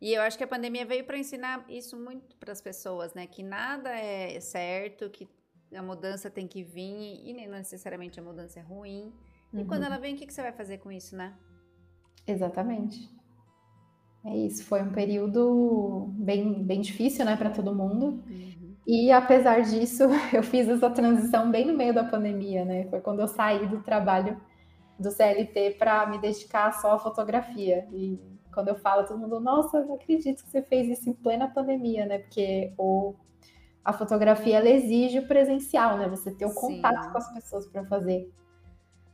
E 0.00 0.14
eu 0.14 0.22
acho 0.22 0.38
que 0.38 0.44
a 0.44 0.48
pandemia 0.48 0.86
veio 0.86 1.04
para 1.04 1.18
ensinar 1.18 1.62
isso 1.68 1.94
muito 1.94 2.34
para 2.36 2.52
as 2.52 2.62
pessoas, 2.62 3.12
né? 3.12 3.26
Que 3.26 3.42
nada 3.42 3.90
é 3.90 4.40
certo, 4.40 5.10
que 5.10 5.28
a 5.76 5.82
mudança 5.82 6.30
tem 6.30 6.46
que 6.46 6.62
vir 6.62 7.20
e 7.24 7.32
nem 7.32 7.48
necessariamente 7.48 8.18
a 8.18 8.22
mudança 8.22 8.58
é 8.58 8.62
ruim. 8.62 9.12
E 9.52 9.64
quando 9.64 9.80
uhum. 9.80 9.86
ela 9.86 9.98
vem, 9.98 10.14
o 10.14 10.16
que, 10.16 10.26
que 10.26 10.32
você 10.32 10.42
vai 10.42 10.52
fazer 10.52 10.78
com 10.78 10.92
isso, 10.92 11.16
né? 11.16 11.34
Exatamente. 12.26 13.08
É 14.24 14.36
isso. 14.36 14.64
Foi 14.64 14.82
um 14.82 14.92
período 14.92 16.08
bem, 16.12 16.62
bem 16.62 16.80
difícil, 16.80 17.24
né, 17.24 17.36
para 17.36 17.50
todo 17.50 17.74
mundo. 17.74 18.22
Uhum. 18.28 18.76
E 18.86 19.10
apesar 19.10 19.62
disso, 19.62 20.04
eu 20.32 20.42
fiz 20.42 20.68
essa 20.68 20.90
transição 20.90 21.50
bem 21.50 21.66
no 21.66 21.76
meio 21.76 21.94
da 21.94 22.04
pandemia, 22.04 22.64
né? 22.64 22.86
Foi 22.88 23.00
quando 23.00 23.20
eu 23.20 23.28
saí 23.28 23.66
do 23.66 23.82
trabalho 23.82 24.40
do 24.98 25.10
CLT 25.10 25.76
para 25.78 26.06
me 26.06 26.18
dedicar 26.18 26.72
só 26.72 26.94
à 26.94 26.98
fotografia. 26.98 27.88
E 27.92 28.18
quando 28.52 28.68
eu 28.68 28.76
falo, 28.76 29.06
todo 29.06 29.18
mundo, 29.18 29.40
nossa, 29.40 29.84
não 29.84 29.94
acredito 29.94 30.44
que 30.44 30.50
você 30.50 30.62
fez 30.62 30.88
isso 30.88 31.08
em 31.08 31.12
plena 31.12 31.48
pandemia, 31.48 32.04
né? 32.04 32.18
Porque 32.18 32.72
o, 32.76 33.14
a 33.90 33.92
fotografia 33.92 34.56
ela 34.56 34.68
exige 34.68 35.18
o 35.18 35.26
presencial, 35.26 35.98
né? 35.98 36.08
Você 36.08 36.30
ter 36.30 36.46
o 36.46 36.54
contato 36.54 37.04
Sim. 37.04 37.10
com 37.10 37.18
as 37.18 37.32
pessoas 37.32 37.66
para 37.66 37.84
fazer. 37.84 38.32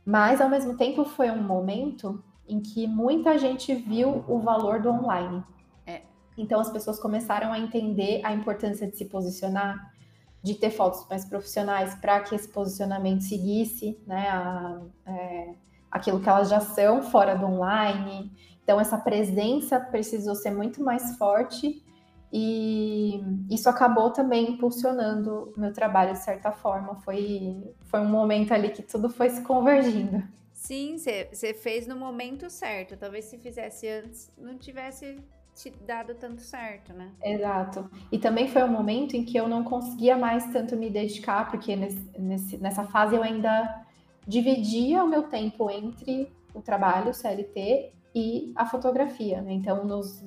Mas 0.05 0.39
ao 0.39 0.49
mesmo 0.49 0.77
tempo 0.77 1.03
foi 1.03 1.29
um 1.29 1.43
momento 1.43 2.23
em 2.47 2.61
que 2.61 2.87
muita 2.87 3.37
gente 3.37 3.75
viu 3.75 4.23
o 4.27 4.39
valor 4.39 4.81
do 4.81 4.89
online. 4.89 5.43
É. 5.85 6.03
Então 6.37 6.59
as 6.59 6.69
pessoas 6.69 6.99
começaram 6.99 7.51
a 7.51 7.59
entender 7.59 8.21
a 8.23 8.33
importância 8.33 8.87
de 8.87 8.95
se 8.95 9.05
posicionar, 9.05 9.93
de 10.41 10.55
ter 10.55 10.69
fotos 10.69 11.05
mais 11.09 11.25
profissionais 11.25 11.93
para 11.95 12.21
que 12.21 12.33
esse 12.33 12.47
posicionamento 12.47 13.21
seguisse, 13.21 13.99
né, 14.07 14.29
a, 14.29 14.81
é, 15.05 15.55
aquilo 15.91 16.21
que 16.21 16.29
elas 16.29 16.49
já 16.49 16.61
são 16.61 17.03
fora 17.03 17.35
do 17.35 17.45
online. 17.45 18.31
Então 18.63 18.79
essa 18.79 18.97
presença 18.97 19.79
precisou 19.79 20.35
ser 20.35 20.51
muito 20.51 20.81
mais 20.81 21.17
forte 21.17 21.83
e 22.31 23.21
isso 23.49 23.69
acabou 23.69 24.09
também 24.11 24.51
impulsionando 24.51 25.53
o 25.55 25.59
meu 25.59 25.71
trabalho 25.71 26.13
de 26.13 26.19
certa 26.19 26.51
forma. 26.51 26.95
Foi, 26.95 27.73
foi 27.85 28.01
um 28.01 28.09
momento 28.09 28.53
ali 28.53 28.69
que 28.69 28.81
tudo 28.81 29.09
foi 29.09 29.29
se 29.29 29.41
convergindo. 29.41 30.23
Sim, 30.53 30.97
você 30.97 31.53
fez 31.53 31.87
no 31.87 31.95
momento 31.95 32.49
certo. 32.49 32.97
Talvez 32.97 33.25
se 33.25 33.37
fizesse 33.37 33.87
antes, 33.87 34.31
não 34.37 34.57
tivesse 34.57 35.17
te 35.55 35.69
dado 35.69 36.13
tanto 36.15 36.41
certo, 36.41 36.93
né? 36.93 37.11
Exato. 37.23 37.89
E 38.11 38.19
também 38.19 38.47
foi 38.47 38.63
um 38.63 38.67
momento 38.67 39.15
em 39.15 39.23
que 39.23 39.37
eu 39.37 39.47
não 39.47 39.63
conseguia 39.63 40.17
mais 40.17 40.45
tanto 40.51 40.75
me 40.75 40.89
dedicar, 40.89 41.49
porque 41.49 41.75
nesse, 41.75 42.57
nessa 42.57 42.83
fase 42.85 43.15
eu 43.15 43.23
ainda 43.23 43.85
dividia 44.27 45.03
o 45.03 45.07
meu 45.07 45.23
tempo 45.23 45.69
entre 45.71 46.31
o 46.53 46.61
trabalho, 46.61 47.13
CLT, 47.13 47.93
e 48.13 48.51
a 48.55 48.65
fotografia. 48.65 49.41
Né? 49.41 49.53
Então, 49.53 49.85
nos 49.85 50.23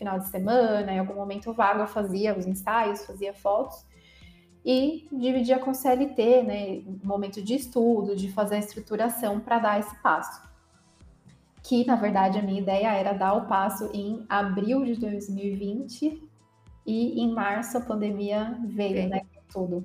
final 0.00 0.18
de 0.18 0.28
semana, 0.28 0.90
em 0.90 0.98
algum 0.98 1.14
momento 1.14 1.52
vago, 1.52 1.80
eu 1.80 1.86
fazia 1.86 2.36
os 2.36 2.46
ensaios, 2.46 3.04
fazia 3.04 3.34
fotos 3.34 3.84
e 4.64 5.06
dividia 5.12 5.58
com 5.58 5.74
CLT, 5.74 6.42
né, 6.42 6.82
momento 7.04 7.42
de 7.42 7.54
estudo, 7.54 8.16
de 8.16 8.32
fazer 8.32 8.56
a 8.56 8.58
estruturação 8.58 9.38
para 9.38 9.58
dar 9.58 9.78
esse 9.78 9.94
passo. 10.02 10.42
Que, 11.62 11.86
na 11.86 11.96
verdade, 11.96 12.38
a 12.38 12.42
minha 12.42 12.60
ideia 12.60 12.94
era 12.94 13.12
dar 13.12 13.34
o 13.34 13.46
passo 13.46 13.90
em 13.92 14.24
abril 14.26 14.84
de 14.84 14.96
2020 14.96 16.26
e 16.86 17.20
em 17.20 17.34
março 17.34 17.76
a 17.76 17.82
pandemia 17.82 18.58
veio, 18.64 19.06
né, 19.06 19.20
tudo. 19.52 19.84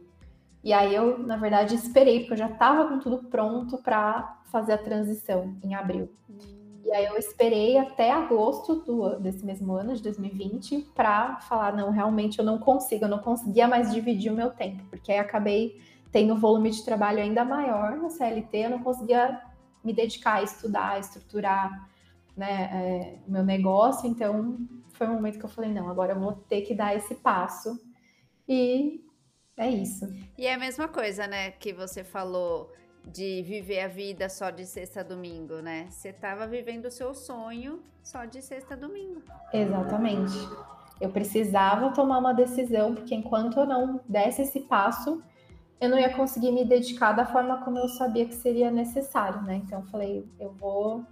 E 0.63 0.71
aí 0.71 0.95
eu, 0.95 1.19
na 1.19 1.36
verdade, 1.36 1.75
esperei, 1.75 2.21
porque 2.21 2.34
eu 2.34 2.38
já 2.38 2.49
estava 2.49 2.88
com 2.88 2.99
tudo 2.99 3.17
pronto 3.30 3.78
para 3.80 4.39
fazer 4.45 4.73
a 4.73 4.78
transição 4.78 5.58
em 5.62 5.75
abril. 5.75 6.10
Hum. 6.30 6.64
E 6.86 6.91
aí 6.91 7.06
eu 7.06 7.17
esperei 7.17 7.80
até 7.80 8.12
agosto 8.12 8.76
do, 8.76 9.19
desse 9.19 9.43
mesmo 9.43 9.74
ano, 9.74 9.95
de 9.95 10.04
2020, 10.04 10.91
para 10.93 11.39
falar, 11.39 11.76
não, 11.76 11.89
realmente 11.89 12.38
eu 12.38 12.45
não 12.45 12.60
consigo, 12.60 13.06
eu 13.06 13.10
não 13.10 13.17
conseguia 13.17 13.67
mais 13.67 13.91
dividir 13.91 14.32
o 14.32 14.36
meu 14.36 14.52
tempo, 14.52 14.84
porque 14.91 15.12
aí 15.12 15.17
acabei 15.17 15.82
tendo 16.12 16.36
um 16.36 16.39
volume 16.39 16.69
de 16.69 16.86
trabalho 16.86 17.19
ainda 17.19 17.43
maior 17.43 17.98
no 17.98 18.12
CLT, 18.12 18.58
eu 18.58 18.69
não 18.69 18.84
conseguia 18.84 19.41
me 19.84 19.93
dedicar 19.93 20.36
a 20.36 20.43
estudar, 20.43 20.91
a 20.91 21.00
estruturar 21.00 21.89
né, 22.38 22.69
é, 22.71 23.17
meu 23.28 23.43
negócio, 23.43 24.08
então 24.08 24.56
foi 24.93 25.08
um 25.08 25.13
momento 25.13 25.39
que 25.39 25.45
eu 25.45 25.50
falei, 25.50 25.71
não, 25.71 25.89
agora 25.89 26.13
eu 26.13 26.19
vou 26.19 26.34
ter 26.34 26.62
que 26.62 26.76
dar 26.76 26.95
esse 26.95 27.15
passo. 27.15 27.80
E 28.48 29.04
é 29.58 29.69
isso. 29.69 30.06
E 30.38 30.45
é 30.45 30.54
a 30.54 30.60
mesma 30.60 30.88
coisa, 30.88 31.26
né, 31.26 31.50
que 31.50 31.74
você 31.74 32.04
falou 32.04 32.71
de 33.06 33.44
viver 33.44 33.82
a 33.82 33.88
vida 33.88 34.28
só 34.30 34.50
de 34.50 34.65
sexta 34.65 35.02
a 35.02 35.04
domingo, 35.04 35.62
né? 35.62 35.88
Você 35.89 36.10
estava 36.10 36.48
vivendo 36.48 36.86
o 36.86 36.91
seu 36.91 37.13
sonho 37.13 37.82
só 38.04 38.26
de 38.26 38.41
sexta 38.41 38.74
a 38.74 38.78
domingo. 38.78 39.22
Exatamente. 39.54 40.34
Eu 41.00 41.10
precisava 41.10 41.91
tomar 41.91 42.20
uma 42.20 42.34
decisão, 42.34 42.96
porque 42.96 43.13
enquanto 43.13 43.60
eu 43.60 43.65
não 43.65 44.00
desse 44.08 44.41
esse 44.41 44.62
passo, 44.62 45.22
eu 45.80 45.89
não 45.89 46.00
ia 46.00 46.13
conseguir 46.13 46.52
me 46.52 46.65
dedicar 46.65 47.12
da 47.12 47.26
forma 47.26 47.63
como 47.63 47.78
eu 47.78 47.89
sabia 47.89 48.26
que 48.26 48.36
seria 48.36 48.72
necessário, 48.72 49.41
né? 49.41 49.56
Então 49.56 49.80
eu 49.82 49.86
falei, 49.88 50.28
eu 50.39 50.52
vou 50.54 51.04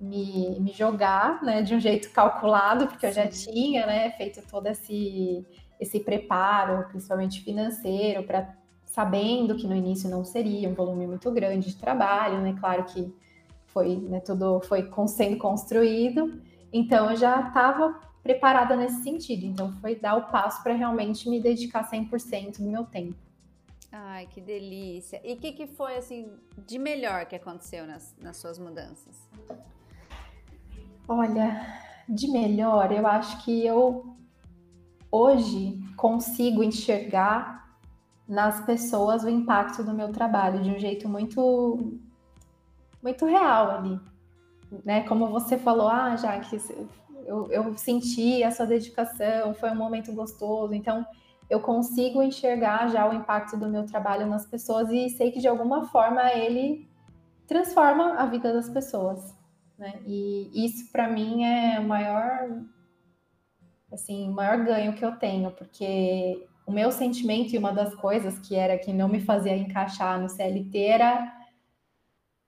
me, 0.00 0.58
me 0.60 0.72
jogar, 0.72 1.42
né, 1.42 1.62
de 1.62 1.74
um 1.74 1.80
jeito 1.80 2.10
calculado, 2.10 2.86
porque 2.88 3.06
eu 3.06 3.12
já 3.12 3.28
tinha, 3.28 3.86
né, 3.86 4.10
feito 4.12 4.42
todo 4.48 4.66
esse 4.66 5.46
esse 5.80 6.00
preparo, 6.00 6.86
principalmente 6.88 7.42
financeiro, 7.42 8.22
para 8.22 8.54
sabendo 8.94 9.56
que 9.56 9.66
no 9.66 9.74
início 9.74 10.08
não 10.08 10.24
seria 10.24 10.68
um 10.68 10.74
volume 10.74 11.04
muito 11.04 11.28
grande 11.32 11.70
de 11.70 11.76
trabalho, 11.76 12.40
né? 12.40 12.54
Claro 12.60 12.84
que 12.84 13.12
foi, 13.66 13.96
né, 13.96 14.20
tudo 14.20 14.60
foi 14.60 14.88
sendo 15.08 15.36
construído, 15.36 16.40
então 16.72 17.10
eu 17.10 17.16
já 17.16 17.48
estava 17.48 17.98
preparada 18.22 18.76
nesse 18.76 19.02
sentido, 19.02 19.46
então 19.46 19.72
foi 19.80 19.96
dar 19.96 20.14
o 20.14 20.30
passo 20.30 20.62
para 20.62 20.74
realmente 20.74 21.28
me 21.28 21.40
dedicar 21.40 21.90
100% 21.90 22.58
do 22.58 22.70
meu 22.70 22.84
tempo. 22.84 23.16
Ai, 23.90 24.28
que 24.28 24.40
delícia! 24.40 25.20
E 25.24 25.32
o 25.32 25.36
que, 25.38 25.50
que 25.50 25.66
foi, 25.66 25.96
assim, 25.96 26.30
de 26.56 26.78
melhor 26.78 27.26
que 27.26 27.34
aconteceu 27.34 27.84
nas, 27.88 28.14
nas 28.20 28.36
suas 28.36 28.60
mudanças? 28.60 29.28
Olha, 31.08 31.66
de 32.08 32.28
melhor, 32.28 32.92
eu 32.92 33.06
acho 33.08 33.44
que 33.44 33.66
eu 33.66 34.16
hoje 35.10 35.80
consigo 35.96 36.62
enxergar 36.62 37.63
nas 38.28 38.64
pessoas 38.64 39.22
o 39.22 39.28
impacto 39.28 39.82
do 39.82 39.92
meu 39.92 40.10
trabalho 40.10 40.62
de 40.62 40.70
um 40.70 40.78
jeito 40.78 41.08
muito 41.08 41.98
muito 43.02 43.26
real 43.26 43.70
ali, 43.70 44.00
né? 44.82 45.02
Como 45.06 45.28
você 45.28 45.58
falou, 45.58 45.88
ah, 45.88 46.16
já 46.16 46.40
que 46.40 46.58
eu, 47.26 47.50
eu 47.50 47.76
senti 47.76 48.42
essa 48.42 48.66
dedicação, 48.66 49.52
foi 49.52 49.70
um 49.70 49.76
momento 49.76 50.10
gostoso, 50.12 50.72
então 50.72 51.04
eu 51.50 51.60
consigo 51.60 52.22
enxergar 52.22 52.88
já 52.88 53.06
o 53.06 53.12
impacto 53.12 53.58
do 53.58 53.68
meu 53.68 53.84
trabalho 53.84 54.26
nas 54.26 54.46
pessoas 54.46 54.88
e 54.90 55.10
sei 55.10 55.30
que 55.30 55.38
de 55.38 55.46
alguma 55.46 55.84
forma 55.88 56.32
ele 56.32 56.88
transforma 57.46 58.14
a 58.14 58.24
vida 58.24 58.54
das 58.54 58.70
pessoas, 58.70 59.34
né? 59.78 60.00
E 60.06 60.50
isso 60.64 60.90
para 60.90 61.06
mim 61.06 61.44
é 61.44 61.78
o 61.78 61.86
maior 61.86 62.62
assim, 63.92 64.28
o 64.30 64.32
maior 64.32 64.64
ganho 64.64 64.94
que 64.94 65.04
eu 65.04 65.12
tenho, 65.16 65.50
porque 65.52 66.48
o 66.66 66.72
meu 66.72 66.90
sentimento 66.90 67.54
e 67.54 67.58
uma 67.58 67.72
das 67.72 67.94
coisas 67.94 68.38
que 68.38 68.54
era 68.54 68.78
que 68.78 68.92
não 68.92 69.08
me 69.08 69.20
fazia 69.20 69.56
encaixar 69.56 70.20
no 70.20 70.28
CLT 70.28 70.78
era 70.78 71.32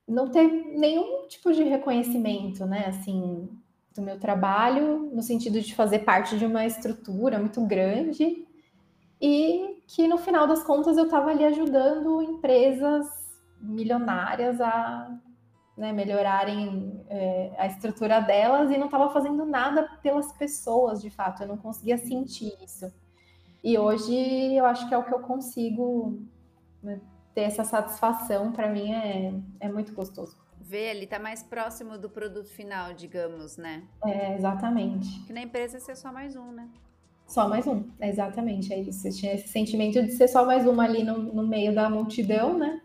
não 0.09 0.31
ter 0.31 0.47
nenhum 0.47 1.27
tipo 1.27 1.53
de 1.53 1.63
reconhecimento, 1.65 2.65
né, 2.65 2.87
assim, 2.87 3.49
do 3.95 4.03
meu 4.03 4.19
trabalho, 4.19 5.11
no 5.13 5.23
sentido 5.23 5.61
de 5.61 5.75
fazer 5.75 6.01
parte 6.01 6.39
de 6.39 6.47
uma 6.47 6.65
estrutura 6.65 7.39
muito 7.39 7.61
grande 7.67 8.47
e 9.21 9.83
que 9.87 10.07
no 10.07 10.19
final 10.19 10.47
das 10.47 10.63
contas 10.63 10.97
eu 10.97 11.05
estava 11.05 11.31
ali 11.31 11.45
ajudando 11.45 12.23
empresas 12.23 13.07
milionárias 13.61 14.61
a 14.61 15.19
né, 15.77 15.93
melhorarem 15.93 17.05
é, 17.09 17.53
a 17.59 17.67
estrutura 17.67 18.21
delas 18.21 18.71
e 18.71 18.79
não 18.79 18.87
estava 18.87 19.11
fazendo 19.11 19.45
nada 19.45 19.83
pelas 20.03 20.33
pessoas, 20.33 21.03
de 21.03 21.11
fato, 21.11 21.43
eu 21.43 21.49
não 21.49 21.57
conseguia 21.57 21.99
sentir 21.99 22.53
isso. 22.63 22.91
E 23.67 23.77
hoje 23.77 24.15
eu 24.55 24.65
acho 24.65 24.89
que 24.89 24.95
é 24.95 24.99
o 24.99 25.03
que 25.03 25.13
eu 25.13 25.19
consigo 25.19 26.23
né, 26.81 27.01
ter 27.35 27.41
essa 27.41 27.65
satisfação, 27.65 28.53
para 28.53 28.69
mim 28.69 28.93
é, 28.93 29.35
é 29.59 29.69
muito 29.69 29.93
gostoso. 29.93 30.37
Ver, 30.61 30.95
ele 30.95 31.05
tá 31.05 31.19
mais 31.19 31.43
próximo 31.43 31.99
do 31.99 32.09
produto 32.09 32.49
final, 32.49 32.95
digamos, 32.95 33.57
né? 33.57 33.83
É, 34.05 34.37
exatamente. 34.37 35.21
Que 35.27 35.33
na 35.33 35.41
empresa 35.43 35.81
ser 35.81 35.97
só 35.97 36.13
mais 36.13 36.37
um, 36.37 36.53
né? 36.53 36.69
Só 37.27 37.49
mais 37.49 37.67
um, 37.67 37.83
exatamente, 38.01 38.73
é 38.73 38.79
isso. 38.79 39.09
Eu 39.09 39.13
tinha 39.13 39.35
esse 39.35 39.49
sentimento 39.49 40.01
de 40.01 40.13
ser 40.13 40.29
só 40.29 40.47
mais 40.47 40.65
uma 40.65 40.85
ali 40.85 41.03
no, 41.03 41.19
no 41.19 41.45
meio 41.45 41.75
da 41.75 41.91
multidão, 41.91 42.57
né? 42.57 42.81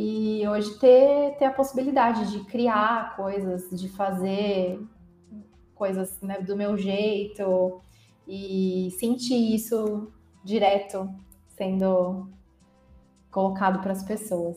e 0.00 0.46
hoje 0.46 0.78
ter, 0.78 1.36
ter 1.38 1.46
a 1.46 1.50
possibilidade 1.50 2.30
de 2.30 2.44
criar 2.44 3.16
coisas, 3.16 3.68
de 3.70 3.88
fazer 3.88 4.80
coisas 5.74 6.22
né, 6.22 6.40
do 6.40 6.56
meu 6.56 6.78
jeito 6.78 7.80
e 8.28 8.90
sentir 8.98 9.54
isso 9.54 10.12
direto 10.44 11.08
sendo 11.56 12.28
colocado 13.30 13.80
para 13.80 13.92
as 13.92 14.02
pessoas. 14.02 14.56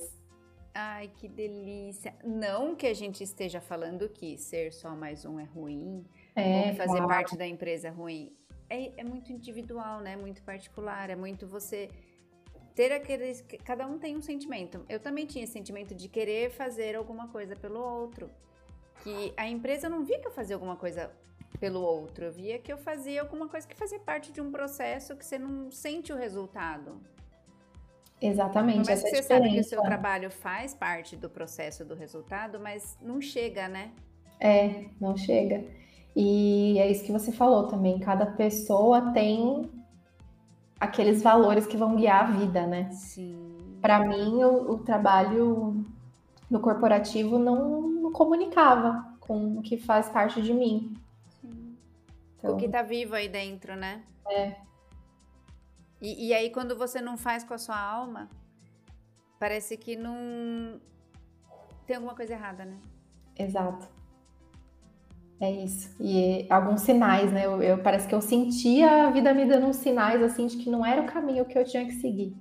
Ai, 0.73 1.09
que 1.17 1.27
delícia! 1.27 2.13
Não 2.23 2.75
que 2.75 2.87
a 2.87 2.93
gente 2.93 3.23
esteja 3.23 3.59
falando 3.59 4.07
que 4.09 4.37
ser 4.37 4.71
só 4.71 4.95
mais 4.95 5.25
um 5.25 5.39
é 5.39 5.43
ruim, 5.43 6.05
é, 6.35 6.69
ou 6.69 6.75
fazer 6.75 6.97
claro. 6.97 7.07
parte 7.07 7.37
da 7.37 7.47
empresa 7.47 7.87
é 7.87 7.91
ruim. 7.91 8.31
É, 8.69 8.91
é 9.01 9.03
muito 9.03 9.31
individual, 9.33 9.99
né? 9.99 10.15
Muito 10.15 10.41
particular. 10.43 11.09
É 11.09 11.15
muito 11.15 11.45
você 11.45 11.89
ter 12.73 12.91
aqueles. 12.91 13.43
Cada 13.65 13.85
um 13.85 13.97
tem 13.97 14.15
um 14.15 14.21
sentimento. 14.21 14.85
Eu 14.87 14.99
também 14.99 15.25
tinha 15.25 15.43
esse 15.43 15.53
sentimento 15.53 15.93
de 15.93 16.07
querer 16.07 16.51
fazer 16.51 16.95
alguma 16.95 17.27
coisa 17.27 17.53
pelo 17.55 17.81
outro. 17.81 18.29
Que 19.03 19.33
a 19.35 19.47
empresa 19.47 19.89
não 19.89 20.05
via 20.05 20.19
que 20.19 20.27
eu 20.27 20.31
fazia 20.31 20.55
alguma 20.55 20.77
coisa 20.77 21.11
pelo 21.59 21.81
outro, 21.81 22.25
eu 22.25 22.31
via 22.31 22.59
que 22.59 22.71
eu 22.71 22.77
fazia 22.77 23.21
alguma 23.21 23.47
coisa 23.47 23.67
que 23.67 23.75
fazia 23.75 23.99
parte 23.99 24.31
de 24.31 24.41
um 24.41 24.51
processo 24.51 25.15
que 25.15 25.25
você 25.25 25.37
não 25.37 25.71
sente 25.71 26.11
o 26.11 26.17
resultado. 26.17 26.99
Exatamente. 28.21 28.89
Mas 28.89 29.01
você 29.01 29.23
sabe 29.23 29.49
que 29.49 29.59
o 29.59 29.63
seu 29.63 29.81
trabalho 29.81 30.29
faz 30.29 30.73
parte 30.73 31.15
do 31.15 31.29
processo 31.29 31.83
do 31.83 31.95
resultado, 31.95 32.59
mas 32.59 32.97
não 33.01 33.19
chega, 33.19 33.67
né? 33.67 33.91
É, 34.39 34.85
não 34.99 35.17
chega. 35.17 35.63
E 36.15 36.77
é 36.77 36.89
isso 36.89 37.03
que 37.03 37.11
você 37.11 37.31
falou 37.31 37.67
também. 37.67 37.99
Cada 37.99 38.25
pessoa 38.25 39.11
tem 39.11 39.69
aqueles 40.79 41.21
valores 41.21 41.65
que 41.65 41.77
vão 41.77 41.95
guiar 41.95 42.23
a 42.23 42.31
vida, 42.31 42.65
né? 42.67 42.89
Sim. 42.91 43.77
Para 43.81 44.05
mim, 44.05 44.43
o, 44.43 44.71
o, 44.71 44.77
trabalho 44.79 45.85
no 46.49 46.59
corporativo 46.59 47.39
não, 47.39 47.81
não, 47.81 48.11
comunicava 48.11 49.05
com 49.19 49.57
o 49.57 49.61
que 49.61 49.77
faz 49.77 50.09
parte 50.09 50.41
de 50.41 50.53
mim. 50.53 50.93
Então, 52.41 52.55
o 52.55 52.57
que 52.57 52.67
tá 52.67 52.81
vivo 52.81 53.13
aí 53.13 53.29
dentro, 53.29 53.75
né? 53.75 54.03
É. 54.27 54.55
E, 56.01 56.29
e 56.29 56.33
aí, 56.33 56.49
quando 56.49 56.75
você 56.75 56.99
não 56.99 57.15
faz 57.15 57.43
com 57.43 57.53
a 57.53 57.59
sua 57.59 57.79
alma, 57.79 58.27
parece 59.39 59.77
que 59.77 59.95
não. 59.95 60.81
Tem 61.85 61.95
alguma 61.95 62.15
coisa 62.15 62.33
errada, 62.33 62.65
né? 62.65 62.79
Exato. 63.37 63.87
É 65.39 65.51
isso. 65.51 65.95
E 65.99 66.45
alguns 66.49 66.81
sinais, 66.81 67.31
né? 67.31 67.45
Eu, 67.45 67.61
eu, 67.61 67.77
parece 67.81 68.07
que 68.07 68.13
eu 68.13 68.21
sentia 68.21 69.07
a 69.07 69.11
vida 69.11 69.33
me 69.33 69.45
dando 69.45 69.67
uns 69.67 69.77
sinais 69.77 70.21
assim 70.21 70.47
de 70.47 70.57
que 70.57 70.69
não 70.69 70.85
era 70.85 71.01
o 71.01 71.07
caminho 71.07 71.45
que 71.45 71.57
eu 71.57 71.65
tinha 71.65 71.85
que 71.85 71.93
seguir. 71.93 72.35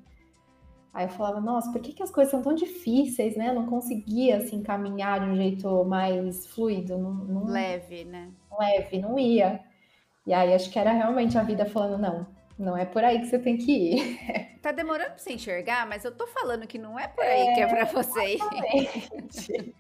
Aí 0.92 1.06
eu 1.06 1.10
falava, 1.10 1.40
nossa, 1.40 1.70
por 1.70 1.80
que, 1.80 1.92
que 1.92 2.02
as 2.02 2.10
coisas 2.10 2.30
são 2.30 2.42
tão 2.42 2.54
difíceis, 2.54 3.36
né? 3.36 3.48
Eu 3.48 3.54
não 3.54 3.66
conseguia 3.66 4.38
assim 4.38 4.62
caminhar 4.62 5.20
de 5.20 5.26
um 5.26 5.36
jeito 5.36 5.84
mais 5.84 6.46
fluido, 6.48 6.98
não, 6.98 7.12
não... 7.12 7.44
leve, 7.44 8.04
né? 8.04 8.30
Leve, 8.58 8.98
não 8.98 9.18
ia. 9.18 9.60
E 10.26 10.32
aí 10.32 10.54
acho 10.54 10.70
que 10.70 10.78
era 10.78 10.92
realmente 10.92 11.36
a 11.38 11.42
vida 11.42 11.64
falando, 11.66 12.00
não, 12.00 12.26
não 12.58 12.76
é 12.76 12.84
por 12.84 13.02
aí 13.02 13.20
que 13.20 13.26
você 13.26 13.38
tem 13.38 13.56
que 13.56 13.72
ir. 13.72 14.50
Tá 14.60 14.72
demorando 14.72 15.12
pra 15.12 15.18
você 15.18 15.32
enxergar, 15.32 15.86
mas 15.86 16.04
eu 16.04 16.14
tô 16.14 16.26
falando 16.26 16.66
que 16.66 16.76
não 16.76 16.98
é 16.98 17.08
por 17.08 17.24
aí 17.24 17.48
é, 17.48 17.54
que 17.54 17.60
é 17.62 17.66
pra 17.66 17.86
você 17.86 18.34
ir. 18.34 19.74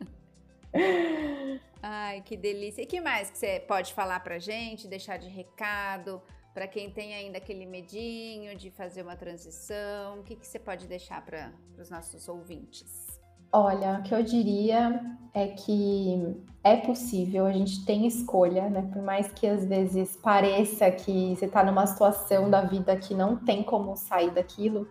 Ai, 1.82 2.22
que 2.22 2.34
delícia. 2.34 2.80
E 2.80 2.86
que 2.86 2.98
mais 2.98 3.30
que 3.30 3.36
você 3.36 3.60
pode 3.60 3.92
falar 3.92 4.20
pra 4.20 4.38
gente, 4.38 4.88
deixar 4.88 5.18
de 5.18 5.28
recado, 5.28 6.22
para 6.54 6.66
quem 6.66 6.90
tem 6.90 7.14
ainda 7.14 7.36
aquele 7.38 7.66
medinho 7.66 8.56
de 8.56 8.70
fazer 8.70 9.02
uma 9.02 9.16
transição? 9.16 10.20
O 10.20 10.22
que, 10.22 10.34
que 10.34 10.46
você 10.46 10.58
pode 10.58 10.86
deixar 10.86 11.22
para 11.24 11.52
os 11.78 11.90
nossos 11.90 12.26
ouvintes? 12.26 13.09
Olha, 13.52 13.98
o 13.98 14.02
que 14.02 14.14
eu 14.14 14.22
diria 14.22 15.00
é 15.34 15.48
que 15.48 16.36
é 16.62 16.76
possível, 16.76 17.46
a 17.46 17.52
gente 17.52 17.84
tem 17.84 18.06
escolha, 18.06 18.68
né? 18.68 18.88
Por 18.92 19.02
mais 19.02 19.32
que 19.32 19.46
às 19.46 19.64
vezes 19.64 20.16
pareça 20.16 20.90
que 20.90 21.34
você 21.34 21.46
está 21.46 21.64
numa 21.64 21.86
situação 21.86 22.50
da 22.50 22.60
vida 22.60 22.96
que 22.96 23.14
não 23.14 23.36
tem 23.36 23.62
como 23.62 23.96
sair 23.96 24.30
daquilo, 24.30 24.88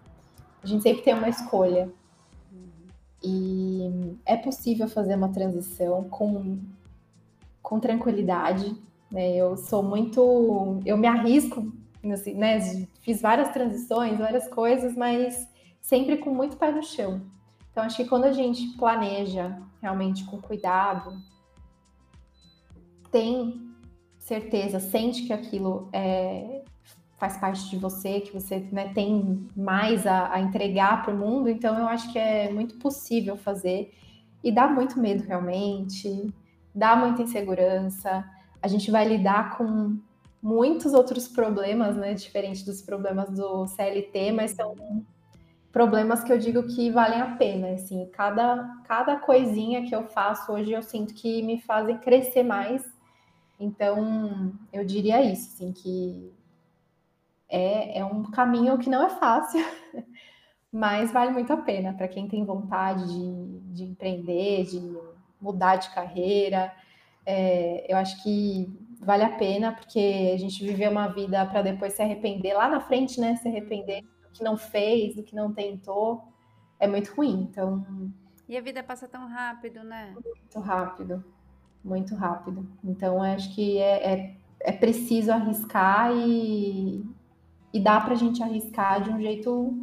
a 0.63 0.67
gente 0.67 0.83
sempre 0.83 1.03
tem 1.03 1.13
uma 1.13 1.29
escolha. 1.29 1.89
E 3.23 4.17
é 4.25 4.35
possível 4.35 4.87
fazer 4.87 5.15
uma 5.15 5.29
transição 5.29 6.05
com, 6.09 6.59
com 7.61 7.79
tranquilidade. 7.79 8.75
Né? 9.11 9.35
Eu 9.35 9.55
sou 9.57 9.83
muito. 9.83 10.79
Eu 10.85 10.97
me 10.97 11.07
arrisco, 11.07 11.71
assim, 12.11 12.33
né? 12.33 12.59
Fiz 13.01 13.21
várias 13.21 13.49
transições, 13.49 14.17
várias 14.17 14.47
coisas, 14.47 14.95
mas 14.95 15.47
sempre 15.81 16.17
com 16.17 16.33
muito 16.33 16.57
pé 16.57 16.71
no 16.71 16.83
chão. 16.83 17.21
Então, 17.79 17.87
acho 17.87 17.95
que 17.95 18.09
quando 18.09 18.25
a 18.25 18.33
gente 18.33 18.75
planeja 18.77 19.57
realmente 19.81 20.25
com 20.25 20.41
cuidado, 20.41 21.17
tem 23.09 23.73
certeza, 24.17 24.81
sente 24.81 25.25
que 25.25 25.31
aquilo 25.31 25.87
é, 25.93 26.61
faz 27.17 27.37
parte 27.37 27.69
de 27.69 27.77
você, 27.77 28.19
que 28.19 28.33
você 28.33 28.59
né, 28.69 28.91
tem 28.93 29.47
mais 29.55 30.05
a, 30.05 30.33
a 30.33 30.41
entregar 30.41 31.03
para 31.03 31.13
o 31.13 31.17
mundo, 31.17 31.47
então 31.47 31.79
eu 31.79 31.87
acho 31.87 32.11
que 32.11 32.19
é 32.19 32.51
muito 32.51 32.75
possível 32.79 33.37
fazer. 33.37 33.93
E 34.43 34.51
dá 34.51 34.67
muito 34.67 34.99
medo 34.99 35.23
realmente, 35.23 36.33
dá 36.75 36.97
muita 36.97 37.21
insegurança. 37.21 38.25
A 38.61 38.67
gente 38.67 38.91
vai 38.91 39.07
lidar 39.07 39.57
com 39.57 39.97
muitos 40.43 40.93
outros 40.93 41.29
problemas, 41.29 41.95
né? 41.95 42.13
Diferente 42.13 42.65
dos 42.65 42.81
problemas 42.81 43.29
do 43.29 43.65
CLT, 43.67 44.33
mas 44.33 44.51
são 44.51 44.75
problemas 45.71 46.23
que 46.23 46.32
eu 46.32 46.38
digo 46.38 46.63
que 46.63 46.89
valem 46.89 47.21
a 47.21 47.36
pena, 47.36 47.69
assim, 47.71 48.08
cada, 48.12 48.67
cada 48.86 49.17
coisinha 49.17 49.88
que 49.88 49.95
eu 49.95 50.08
faço 50.08 50.51
hoje 50.51 50.71
eu 50.71 50.82
sinto 50.82 51.13
que 51.13 51.41
me 51.43 51.62
fazem 51.62 51.97
crescer 51.97 52.43
mais, 52.43 52.84
então 53.60 54.53
eu 54.73 54.84
diria 54.84 55.21
isso, 55.21 55.53
assim, 55.53 55.71
que 55.71 56.34
é, 57.47 57.99
é 57.99 58.05
um 58.05 58.23
caminho 58.23 58.77
que 58.77 58.89
não 58.89 59.05
é 59.05 59.10
fácil, 59.10 59.63
mas 60.71 61.12
vale 61.12 61.32
muito 61.32 61.53
a 61.53 61.58
pena 61.58 61.93
para 61.93 62.08
quem 62.08 62.27
tem 62.27 62.43
vontade 62.43 63.05
de, 63.08 63.60
de 63.73 63.84
empreender, 63.84 64.65
de 64.65 64.97
mudar 65.39 65.75
de 65.77 65.89
carreira, 65.91 66.73
é, 67.25 67.86
eu 67.88 67.97
acho 67.97 68.21
que 68.23 68.67
vale 68.99 69.23
a 69.23 69.38
pena, 69.38 69.71
porque 69.71 70.32
a 70.34 70.38
gente 70.38 70.65
viver 70.65 70.89
uma 70.89 71.08
vida 71.08 71.45
para 71.45 71.62
depois 71.62 71.93
se 71.93 72.01
arrepender 72.01 72.55
lá 72.55 72.67
na 72.67 72.82
frente, 72.82 73.19
né, 73.19 73.36
se 73.36 73.47
arrepender 73.47 74.03
que 74.33 74.43
não 74.43 74.57
fez, 74.57 75.15
do 75.15 75.23
que 75.23 75.35
não 75.35 75.51
tentou, 75.53 76.23
é 76.79 76.87
muito 76.87 77.13
ruim. 77.13 77.47
Então. 77.49 77.85
E 78.47 78.57
a 78.57 78.61
vida 78.61 78.81
passa 78.83 79.07
tão 79.07 79.27
rápido, 79.27 79.83
né? 79.83 80.13
Muito 80.15 80.59
rápido, 80.59 81.23
muito 81.83 82.15
rápido. 82.15 82.67
Então, 82.83 83.21
acho 83.21 83.53
que 83.53 83.77
é, 83.77 84.13
é, 84.13 84.37
é 84.61 84.71
preciso 84.71 85.31
arriscar 85.31 86.11
e, 86.15 87.05
e 87.73 87.79
dá 87.79 87.99
para 87.99 88.13
a 88.13 88.17
gente 88.17 88.41
arriscar 88.41 89.03
de 89.03 89.09
um 89.09 89.19
jeito 89.19 89.77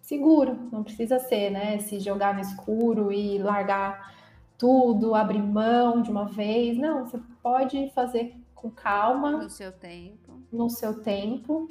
seguro. 0.00 0.68
Não 0.72 0.82
precisa 0.82 1.18
ser, 1.18 1.50
né? 1.50 1.78
Se 1.78 2.00
jogar 2.00 2.34
no 2.34 2.40
escuro 2.40 3.12
e 3.12 3.38
largar 3.38 4.14
tudo, 4.56 5.14
abrir 5.14 5.42
mão 5.42 6.00
de 6.00 6.10
uma 6.10 6.26
vez. 6.26 6.78
Não, 6.78 7.04
você 7.04 7.20
pode 7.42 7.90
fazer 7.90 8.34
com 8.54 8.70
calma. 8.70 9.32
No 9.32 9.50
seu 9.50 9.72
tempo. 9.72 10.40
No 10.50 10.70
seu 10.70 11.02
tempo 11.02 11.68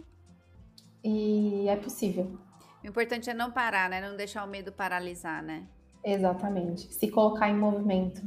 e 1.05 1.69
é 1.69 1.75
possível. 1.75 2.37
O 2.83 2.87
importante 2.87 3.29
é 3.29 3.33
não 3.33 3.51
parar, 3.51 3.89
né? 3.89 4.01
Não 4.01 4.17
deixar 4.17 4.43
o 4.43 4.47
medo 4.47 4.71
paralisar, 4.71 5.43
né? 5.43 5.67
Exatamente. 6.03 6.93
Se 6.93 7.09
colocar 7.09 7.49
em 7.49 7.55
movimento. 7.55 8.21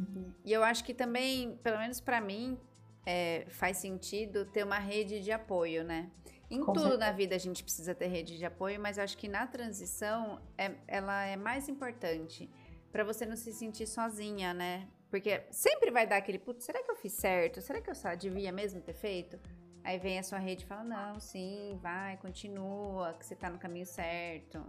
E 0.44 0.52
eu 0.52 0.64
acho 0.64 0.84
que 0.84 0.94
também, 0.94 1.56
pelo 1.62 1.78
menos 1.78 2.00
para 2.00 2.20
mim, 2.20 2.58
é, 3.04 3.46
faz 3.50 3.78
sentido 3.78 4.44
ter 4.46 4.64
uma 4.64 4.78
rede 4.78 5.20
de 5.20 5.30
apoio, 5.32 5.84
né? 5.84 6.10
Em 6.50 6.60
Com 6.60 6.72
tudo 6.72 6.88
certeza. 6.88 6.98
na 6.98 7.12
vida 7.12 7.34
a 7.36 7.38
gente 7.38 7.62
precisa 7.62 7.94
ter 7.94 8.06
rede 8.06 8.38
de 8.38 8.44
apoio, 8.46 8.80
mas 8.80 8.96
eu 8.96 9.04
acho 9.04 9.18
que 9.18 9.28
na 9.28 9.46
transição 9.46 10.40
é, 10.56 10.72
ela 10.86 11.24
é 11.24 11.36
mais 11.36 11.68
importante 11.68 12.50
para 12.90 13.04
você 13.04 13.26
não 13.26 13.36
se 13.36 13.52
sentir 13.52 13.86
sozinha, 13.86 14.54
né? 14.54 14.88
Porque 15.10 15.42
sempre 15.50 15.90
vai 15.90 16.06
dar 16.06 16.16
aquele, 16.16 16.38
putz, 16.38 16.64
será 16.64 16.82
que 16.82 16.90
eu 16.90 16.96
fiz 16.96 17.12
certo? 17.12 17.60
Será 17.60 17.80
que 17.80 17.90
eu 17.90 17.94
só 17.94 18.14
devia 18.14 18.50
mesmo 18.52 18.80
ter 18.80 18.94
feito? 18.94 19.38
Aí 19.84 19.98
vem 19.98 20.18
a 20.18 20.22
sua 20.22 20.38
rede 20.38 20.64
e 20.64 20.66
fala: 20.66 20.84
não, 20.84 21.20
sim, 21.20 21.78
vai, 21.82 22.16
continua, 22.18 23.14
que 23.18 23.24
você 23.24 23.34
está 23.34 23.48
no 23.48 23.58
caminho 23.58 23.86
certo. 23.86 24.60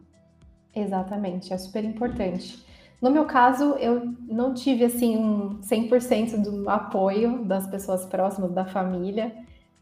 Exatamente, 0.73 1.53
é 1.53 1.57
super 1.57 1.83
importante. 1.83 2.63
No 3.01 3.09
meu 3.09 3.25
caso, 3.25 3.75
eu 3.75 4.13
não 4.27 4.53
tive 4.53 4.83
assim 4.83 5.17
um 5.17 5.61
100% 5.61 6.41
do 6.41 6.69
apoio 6.69 7.45
das 7.45 7.65
pessoas 7.65 8.05
próximas, 8.05 8.51
da 8.51 8.65
família. 8.65 9.33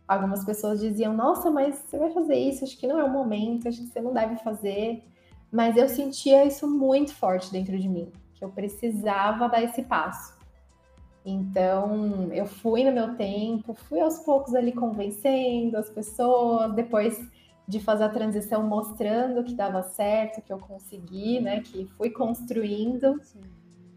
Algumas 0.07 0.45
pessoas 0.45 0.79
diziam: 0.79 1.13
"Nossa, 1.13 1.49
mas 1.49 1.75
você 1.75 1.97
vai 1.97 2.11
fazer 2.11 2.35
isso? 2.35 2.63
Acho 2.63 2.77
que 2.77 2.87
não 2.87 2.99
é 2.99 3.03
o 3.03 3.11
momento, 3.11 3.67
acho 3.67 3.81
que 3.81 3.87
você 3.87 3.99
não 3.99 4.13
deve 4.13 4.37
fazer". 4.37 5.03
Mas 5.51 5.77
eu 5.77 5.89
sentia 5.89 6.45
isso 6.45 6.67
muito 6.67 7.13
forte 7.13 7.51
dentro 7.51 7.77
de 7.77 7.87
mim, 7.87 8.11
que 8.35 8.43
eu 8.43 8.49
precisava 8.49 9.47
dar 9.47 9.63
esse 9.63 9.81
passo. 9.83 10.37
Então, 11.29 12.31
eu 12.31 12.45
fui 12.45 12.85
no 12.85 12.91
meu 12.93 13.17
tempo, 13.17 13.73
fui 13.73 13.99
aos 13.99 14.17
poucos 14.19 14.55
ali 14.55 14.71
convencendo 14.71 15.75
as 15.75 15.89
pessoas, 15.89 16.73
depois 16.73 17.19
de 17.67 17.81
fazer 17.81 18.05
a 18.05 18.09
transição 18.09 18.63
mostrando 18.63 19.43
que 19.43 19.53
dava 19.53 19.83
certo, 19.83 20.41
que 20.41 20.53
eu 20.53 20.57
consegui, 20.57 21.41
né? 21.41 21.59
Que 21.59 21.85
fui 21.97 22.11
construindo. 22.11 23.19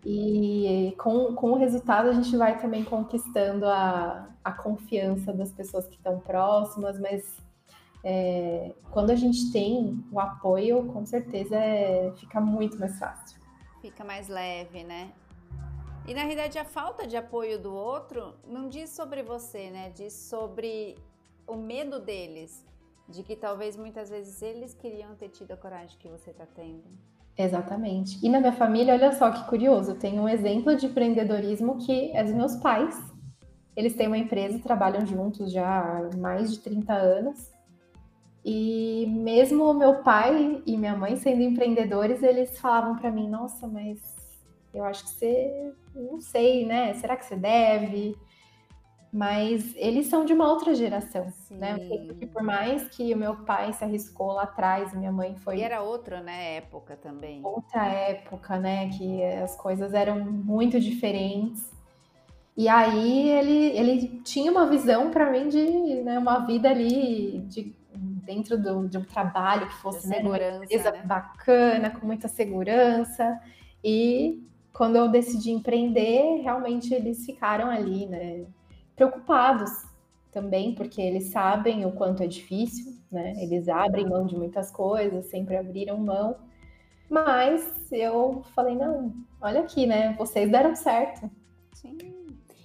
E 0.05 0.93
com, 0.99 1.33
com 1.37 1.53
o 1.53 1.57
resultado 1.57 2.09
a 2.09 2.13
gente 2.13 2.37
vai 2.37 2.59
também 2.59 2.83
conquistando 2.83 3.65
a, 3.65 4.29
a 4.43 4.51
confiança 4.51 5.33
das 5.33 5.53
pessoas 5.53 5.87
que 5.87 5.95
estão 5.95 6.19
próximas, 6.19 6.99
mas 6.99 7.37
é, 8.03 8.75
quando 8.91 9.11
a 9.11 9.15
gente 9.15 9.53
tem 9.53 10.05
o 10.11 10.19
apoio, 10.19 10.87
com 10.87 11.07
certeza 11.07 11.55
é, 11.55 12.13
fica 12.17 12.41
muito 12.41 12.77
mais 12.77 12.99
fácil. 12.99 13.39
Fica 13.81 14.03
mais 14.03 14.27
leve, 14.27 14.83
né? 14.83 15.13
E 16.07 16.15
na 16.15 16.23
realidade 16.23 16.59
a 16.59 16.65
falta 16.65 17.07
de 17.07 17.17
apoio 17.17 17.59
do 17.59 17.73
outro 17.73 18.35
não 18.47 18.69
diz 18.69 18.91
sobre 18.91 19.23
você, 19.23 19.71
né? 19.71 19.91
Diz 19.91 20.13
sobre 20.13 20.97
o 21.47 21.57
medo 21.57 22.01
deles, 22.01 22.67
de 23.09 23.23
que 23.23 23.37
talvez 23.37 23.77
muitas 23.77 24.09
vezes 24.09 24.41
eles 24.43 24.75
queriam 24.75 25.15
ter 25.15 25.29
tido 25.29 25.53
a 25.53 25.57
coragem 25.57 25.99
que 25.99 26.09
você 26.09 26.31
está 26.31 26.47
tendo. 26.47 26.85
Exatamente. 27.37 28.19
E 28.25 28.29
na 28.29 28.41
minha 28.41 28.53
família, 28.53 28.95
olha 28.95 29.13
só 29.13 29.31
que 29.31 29.49
curioso, 29.49 29.95
tem 29.95 30.19
um 30.19 30.29
exemplo 30.29 30.77
de 30.77 30.87
empreendedorismo 30.87 31.79
que 31.79 32.11
é 32.13 32.23
dos 32.23 32.35
meus 32.35 32.57
pais. 32.57 32.99
Eles 33.77 33.95
têm 33.95 34.07
uma 34.07 34.19
empresa, 34.19 34.59
trabalham 34.59 35.07
juntos 35.07 35.53
já 35.53 35.67
há 35.67 36.17
mais 36.17 36.53
de 36.53 36.61
30 36.61 36.93
anos. 36.93 37.51
E 38.45 39.07
mesmo 39.09 39.73
meu 39.75 40.03
pai 40.03 40.63
e 40.67 40.77
minha 40.77 40.97
mãe 40.97 41.17
sendo 41.17 41.43
empreendedores, 41.43 42.23
eles 42.23 42.59
falavam 42.59 42.97
para 42.97 43.11
mim: 43.11 43.29
"Nossa, 43.29 43.67
mas 43.67 43.99
eu 44.73 44.85
acho 44.85 45.05
que 45.05 45.11
você 45.11 45.73
não 45.95 46.21
sei, 46.21 46.67
né? 46.67 46.95
Será 46.95 47.17
que 47.17 47.25
você 47.25 47.37
deve?" 47.37 48.17
Mas 49.13 49.75
eles 49.75 50.07
são 50.07 50.25
de 50.25 50.33
uma 50.33 50.49
outra 50.49 50.73
geração, 50.73 51.33
Sim. 51.49 51.59
né? 51.59 51.77
Porque 52.07 52.27
por 52.27 52.43
mais 52.43 52.89
que 52.89 53.13
o 53.13 53.17
meu 53.17 53.39
pai 53.39 53.73
se 53.73 53.83
arriscou 53.83 54.29
lá 54.29 54.45
atrás, 54.45 54.95
minha 54.95 55.11
mãe 55.11 55.35
foi. 55.35 55.59
E 55.59 55.63
era 55.63 55.83
outra, 55.83 56.21
né? 56.23 56.57
Época 56.57 56.97
também. 56.97 57.41
Outra 57.45 57.87
época, 57.87 58.59
né? 58.59 58.89
Que 58.91 59.25
as 59.25 59.57
coisas 59.57 59.95
eram 59.95 60.21
muito 60.21 60.79
diferentes. 60.79 61.73
E 62.57 62.69
aí 62.69 63.31
ele, 63.31 63.77
ele 63.77 64.21
tinha 64.23 64.51
uma 64.51 64.67
visão 64.67 65.11
para 65.11 65.31
mim 65.31 65.49
de 65.49 66.03
né, 66.03 66.19
uma 66.19 66.41
vida 66.41 66.69
ali 66.69 67.39
de, 67.49 67.75
dentro 67.95 68.59
do, 68.59 68.87
de 68.89 68.99
um 68.99 69.05
trabalho 69.05 69.67
que 69.67 69.75
fosse 69.77 70.07
né, 70.09 70.19
uma 70.19 70.37
empresa 70.37 70.91
né? 70.91 71.03
bacana, 71.05 71.91
com 71.91 72.07
muita 72.07 72.29
segurança. 72.29 73.41
E 73.83 74.47
quando 74.73 74.97
eu 74.97 75.09
decidi 75.09 75.51
empreender, 75.51 76.41
realmente 76.43 76.93
eles 76.95 77.25
ficaram 77.25 77.69
ali, 77.71 78.07
né? 78.07 78.47
preocupados 79.01 79.71
também, 80.31 80.75
porque 80.75 81.01
eles 81.01 81.31
sabem 81.31 81.87
o 81.87 81.93
quanto 81.93 82.23
é 82.23 82.27
difícil, 82.27 82.99
né? 83.11 83.33
Eles 83.39 83.67
abrem 83.67 84.07
mão 84.07 84.27
de 84.27 84.37
muitas 84.37 84.71
coisas, 84.71 85.25
sempre 85.27 85.57
abriram 85.57 85.97
mão. 85.97 86.37
Mas 87.09 87.91
eu 87.91 88.45
falei, 88.55 88.77
não, 88.77 89.15
olha 89.41 89.61
aqui, 89.61 89.87
né? 89.87 90.15
Vocês 90.19 90.51
deram 90.51 90.77
certo. 90.77 91.31
Sim. 91.73 91.97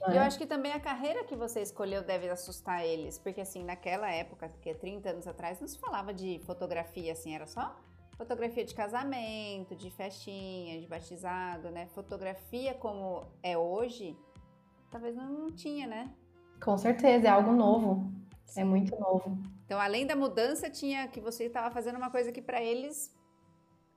É? 0.08 0.18
Eu 0.18 0.22
acho 0.22 0.38
que 0.38 0.46
também 0.46 0.74
a 0.74 0.80
carreira 0.80 1.24
que 1.24 1.36
você 1.36 1.62
escolheu 1.62 2.04
deve 2.04 2.30
assustar 2.30 2.86
eles, 2.86 3.18
porque 3.18 3.42
assim, 3.42 3.64
naquela 3.64 4.12
época, 4.12 4.52
que 4.62 4.70
é 4.70 4.74
30 4.74 5.10
anos 5.10 5.28
atrás, 5.28 5.60
não 5.62 5.68
se 5.68 5.80
falava 5.80 6.14
de 6.14 6.40
fotografia, 6.46 7.14
assim, 7.14 7.34
era 7.34 7.48
só 7.48 7.76
fotografia 8.18 8.64
de 8.64 8.74
casamento, 8.74 9.76
de 9.76 9.90
festinha, 9.92 10.80
de 10.80 10.88
batizado, 10.88 11.70
né? 11.70 11.88
Fotografia 11.88 12.74
como 12.74 13.26
é 13.44 13.58
hoje, 13.58 14.18
talvez 14.90 15.16
não, 15.16 15.52
tinha, 15.52 15.88
né? 15.88 16.12
Com 16.64 16.78
certeza, 16.78 17.28
é 17.28 17.30
algo 17.30 17.52
novo. 17.52 18.12
É 18.56 18.64
muito 18.64 18.98
novo. 18.98 19.38
Então, 19.66 19.80
além 19.80 20.06
da 20.06 20.16
mudança, 20.16 20.70
tinha 20.70 21.08
que 21.08 21.20
você 21.20 21.46
estava 21.46 21.72
fazendo 21.72 21.98
uma 21.98 22.10
coisa 22.10 22.32
que 22.32 22.42
para 22.42 22.62
eles 22.62 23.14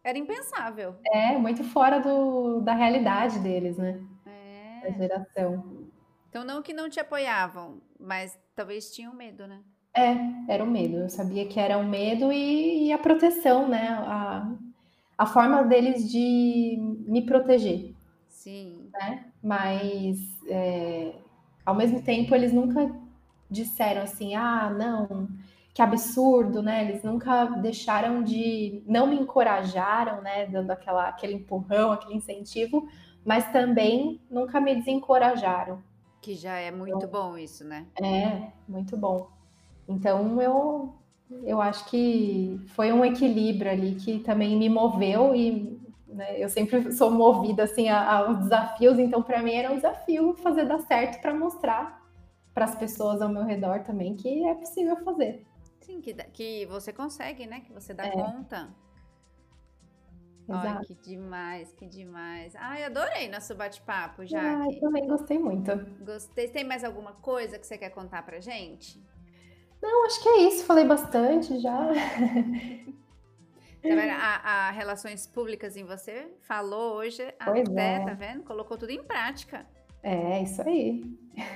era 0.02 0.18
impensável. 0.18 0.96
É, 1.06 1.36
muito 1.36 1.62
fora 1.62 2.00
do, 2.00 2.60
da 2.60 2.74
realidade 2.74 3.38
deles, 3.40 3.76
né? 3.76 4.00
É. 4.26 4.80
Da 4.82 4.90
geração. 4.96 5.88
Então, 6.28 6.44
não 6.44 6.62
que 6.62 6.72
não 6.72 6.88
te 6.88 6.98
apoiavam, 6.98 7.80
mas 7.98 8.38
talvez 8.54 8.90
tinham 8.90 9.14
medo, 9.14 9.46
né? 9.46 9.62
É, 9.98 10.52
era 10.52 10.62
o 10.62 10.66
medo. 10.66 10.98
Eu 10.98 11.08
sabia 11.08 11.44
que 11.46 11.58
era 11.58 11.76
o 11.76 11.80
um 11.80 11.88
medo 11.88 12.32
e, 12.32 12.86
e, 12.86 12.92
a 12.92 12.98
proteção, 12.98 13.66
né? 13.66 13.88
A, 13.88 14.48
a 15.16 15.26
forma 15.26 15.64
deles 15.64 16.08
de 16.08 16.78
me 17.06 17.22
proteger. 17.26 17.94
Sim. 18.28 18.88
Né? 18.92 19.24
Mas 19.42 20.18
é, 20.46 21.14
ao 21.66 21.74
mesmo 21.74 22.00
tempo, 22.00 22.32
eles 22.32 22.52
nunca 22.52 22.94
disseram 23.50 24.02
assim, 24.02 24.36
ah, 24.36 24.70
não, 24.70 25.28
que 25.74 25.82
absurdo, 25.82 26.62
né? 26.62 26.88
Eles 26.88 27.02
nunca 27.02 27.46
deixaram 27.46 28.22
de, 28.22 28.82
não 28.86 29.08
me 29.08 29.16
encorajaram, 29.16 30.22
né? 30.22 30.46
Dando 30.46 30.70
aquela, 30.70 31.08
aquele 31.08 31.34
empurrão, 31.34 31.90
aquele 31.90 32.14
incentivo, 32.14 32.88
mas 33.24 33.50
também 33.50 34.20
nunca 34.30 34.60
me 34.60 34.76
desencorajaram. 34.76 35.82
Que 36.20 36.34
já 36.34 36.56
é 36.56 36.70
muito 36.70 36.96
então, 36.98 37.10
bom 37.10 37.36
isso, 37.36 37.64
né? 37.64 37.86
É, 38.00 38.52
muito 38.68 38.96
bom. 38.96 39.37
Então 39.88 40.40
eu, 40.42 40.94
eu 41.44 41.60
acho 41.60 41.86
que 41.86 42.60
foi 42.68 42.92
um 42.92 43.04
equilíbrio 43.04 43.70
ali 43.70 43.94
que 43.94 44.18
também 44.20 44.56
me 44.56 44.68
moveu 44.68 45.34
e 45.34 45.78
né? 46.08 46.42
Eu 46.42 46.48
sempre 46.48 46.90
sou 46.92 47.10
movida 47.10 47.62
assim 47.64 47.88
aos 47.88 48.38
desafios, 48.40 48.98
então 48.98 49.22
para 49.22 49.42
mim 49.42 49.52
era 49.52 49.70
um 49.70 49.76
desafio 49.76 50.34
fazer 50.36 50.64
dar 50.64 50.80
certo 50.80 51.20
para 51.20 51.34
mostrar 51.34 52.02
para 52.54 52.64
as 52.64 52.74
pessoas 52.74 53.22
ao 53.22 53.28
meu 53.28 53.44
redor 53.44 53.84
também 53.84 54.16
que 54.16 54.44
é 54.44 54.54
possível 54.54 54.96
fazer. 55.04 55.46
Sim, 55.80 56.00
que, 56.00 56.12
que 56.14 56.66
você 56.66 56.92
consegue, 56.92 57.46
né? 57.46 57.60
Que 57.60 57.72
você 57.72 57.94
dá 57.94 58.06
é. 58.06 58.10
conta. 58.10 58.74
Exato. 60.48 60.66
Ai, 60.66 60.84
que 60.84 60.94
demais, 60.94 61.72
que 61.72 61.86
demais. 61.86 62.56
Ai, 62.56 62.84
adorei 62.84 63.28
nosso 63.28 63.54
bate-papo, 63.54 64.26
já. 64.26 64.58
Ai, 64.60 64.74
também 64.80 65.06
gostei 65.06 65.38
muito. 65.38 65.70
Gostei. 66.04 66.48
Tem 66.48 66.64
mais 66.64 66.82
alguma 66.82 67.12
coisa 67.12 67.58
que 67.58 67.66
você 67.66 67.76
quer 67.78 67.90
contar 67.90 68.22
pra 68.24 68.40
gente? 68.40 69.00
Não, 69.82 70.06
acho 70.06 70.22
que 70.22 70.28
é 70.28 70.42
isso. 70.48 70.64
Falei 70.64 70.84
bastante 70.84 71.58
já. 71.60 71.88
Tá 73.80 73.88
a, 74.12 74.68
a, 74.68 74.70
relações 74.72 75.26
públicas 75.26 75.76
em 75.76 75.84
você 75.84 76.28
falou 76.40 76.96
hoje 76.96 77.22
pois 77.44 77.68
até, 77.68 77.94
é. 77.94 78.04
tá 78.04 78.12
vendo? 78.12 78.42
Colocou 78.42 78.76
tudo 78.76 78.90
em 78.90 79.02
prática. 79.02 79.64
É, 80.02 80.42
isso 80.42 80.60
aí. 80.62 81.02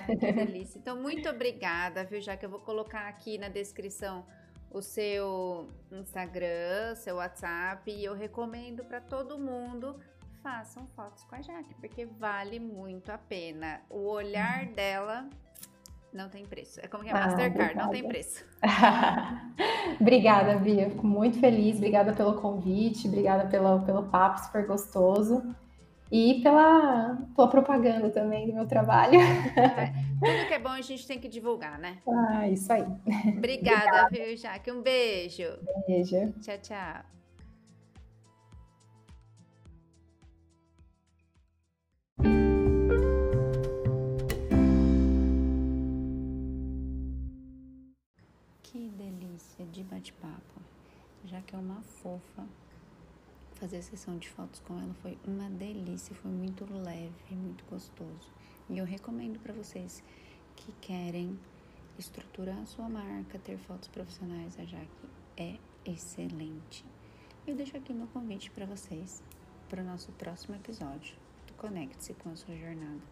É, 0.09 0.17
que 0.17 0.33
delícia. 0.33 0.79
Então, 0.79 1.01
muito 1.01 1.29
obrigada, 1.29 2.05
viu? 2.05 2.21
Já 2.21 2.37
que 2.37 2.47
eu 2.47 2.51
vou 2.51 2.61
colocar 2.61 3.09
aqui 3.09 3.39
na 3.39 3.49
descrição 3.49 4.25
o 4.71 4.81
seu 4.81 5.69
Instagram, 5.91 6.95
seu 6.95 7.17
WhatsApp, 7.17 7.91
e 7.91 8.05
eu 8.05 8.15
recomendo 8.15 8.85
para 8.85 9.01
todo 9.01 9.39
mundo 9.39 9.99
façam 10.43 10.89
fotos 10.89 11.23
com 11.25 11.37
a 11.37 11.41
Jaque, 11.41 11.75
porque 11.77 12.05
vale 12.05 12.59
muito 12.59 13.11
a 13.11 13.19
pena. 13.19 13.81
O 13.89 14.09
olhar 14.09 14.67
uhum. 14.67 14.73
dela 14.73 15.31
não 16.13 16.29
tem 16.29 16.45
preço. 16.45 16.79
É 16.83 16.87
como 16.87 17.03
que 17.03 17.11
é 17.11 17.13
ah, 17.13 17.27
Mastercard, 17.27 17.77
não 17.77 17.91
tem 17.91 18.07
preço. 18.07 18.45
obrigada, 20.01 20.59
Bia. 20.59 20.91
Fico 20.91 21.07
muito 21.07 21.39
feliz. 21.39 21.77
Obrigada 21.77 22.13
pelo 22.13 22.35
convite, 22.35 23.09
obrigada 23.09 23.49
pelo, 23.49 23.81
pelo 23.81 24.05
papo 24.05 24.41
super 24.41 24.67
gostoso. 24.67 25.43
E 26.11 26.43
pela, 26.43 27.19
pela 27.35 27.49
propaganda 27.49 28.11
também 28.11 28.47
do 28.47 28.53
meu 28.53 28.67
trabalho. 28.67 29.19
É, 29.19 29.87
tudo 30.21 30.47
que 30.47 30.55
é 30.55 30.59
bom 30.59 30.69
a 30.69 30.83
gente 30.83 31.07
tem 31.07 31.19
que 31.19 31.27
divulgar, 31.27 31.79
né? 31.79 31.99
Ah, 32.07 32.47
isso 32.47 32.71
aí. 32.71 32.83
Obrigada, 32.83 33.39
Obrigada. 33.39 34.09
viu, 34.11 34.37
Jaque? 34.37 34.71
Um 34.71 34.83
beijo. 34.83 35.59
Beijo. 35.87 36.35
Tchau, 36.43 36.59
tchau. 36.59 37.22
De 49.73 49.83
bate-papo, 49.85 50.61
já 51.25 51.41
que 51.43 51.55
é 51.55 51.59
uma 51.59 51.83
fofa. 51.83 52.47
Fazer 53.55 53.77
a 53.77 53.83
sessão 53.83 54.17
de 54.17 54.29
fotos 54.29 54.61
com 54.61 54.79
ela 54.79 54.95
foi 54.95 55.19
uma 55.27 55.49
delícia, 55.51 56.15
foi 56.15 56.31
muito 56.31 56.65
leve, 56.73 57.35
muito 57.35 57.65
gostoso. 57.67 58.31
E 58.71 58.79
eu 58.79 58.85
recomendo 58.85 59.39
para 59.41 59.53
vocês 59.53 60.03
que 60.57 60.73
querem 60.81 61.39
estruturar 61.99 62.59
a 62.59 62.67
sua 62.67 62.89
marca, 62.89 63.39
ter 63.39 63.59
fotos 63.59 63.89
profissionais, 63.89 64.59
a 64.59 64.65
Jaque 64.65 65.09
é 65.37 65.59
excelente. 65.85 66.85
Eu 67.47 67.55
deixo 67.55 67.77
aqui 67.77 67.93
meu 67.93 68.07
convite 68.07 68.51
para 68.51 68.67
vocês 68.67 69.23
para 69.69 69.83
o 69.83 69.85
nosso 69.85 70.11
próximo 70.13 70.55
episódio 70.55 71.15
do 71.47 71.53
Conecte-se 71.55 72.15
com 72.15 72.31
a 72.31 72.37
sua 72.37 72.57
jornada. 72.57 73.03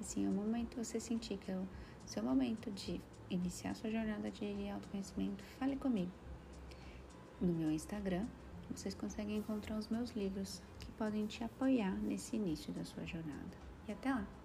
E 0.00 0.04
sim, 0.04 0.24
é 0.24 0.28
o 0.28 0.32
momento 0.32 0.76
você 0.76 1.00
sentir 1.00 1.36
que 1.38 1.50
é 1.50 1.56
o 1.56 1.66
seu 2.06 2.22
momento 2.22 2.70
de 2.70 3.00
iniciar 3.30 3.74
sua 3.74 3.90
jornada 3.90 4.30
de 4.30 4.68
autoconhecimento, 4.68 5.42
fale 5.58 5.76
comigo. 5.76 6.10
No 7.40 7.52
meu 7.52 7.70
Instagram, 7.70 8.26
vocês 8.70 8.94
conseguem 8.94 9.38
encontrar 9.38 9.78
os 9.78 9.88
meus 9.88 10.10
livros 10.10 10.62
que 10.78 10.90
podem 10.92 11.26
te 11.26 11.42
apoiar 11.42 11.96
nesse 12.02 12.36
início 12.36 12.72
da 12.72 12.84
sua 12.84 13.06
jornada. 13.06 13.56
E 13.88 13.92
até 13.92 14.12
lá! 14.12 14.39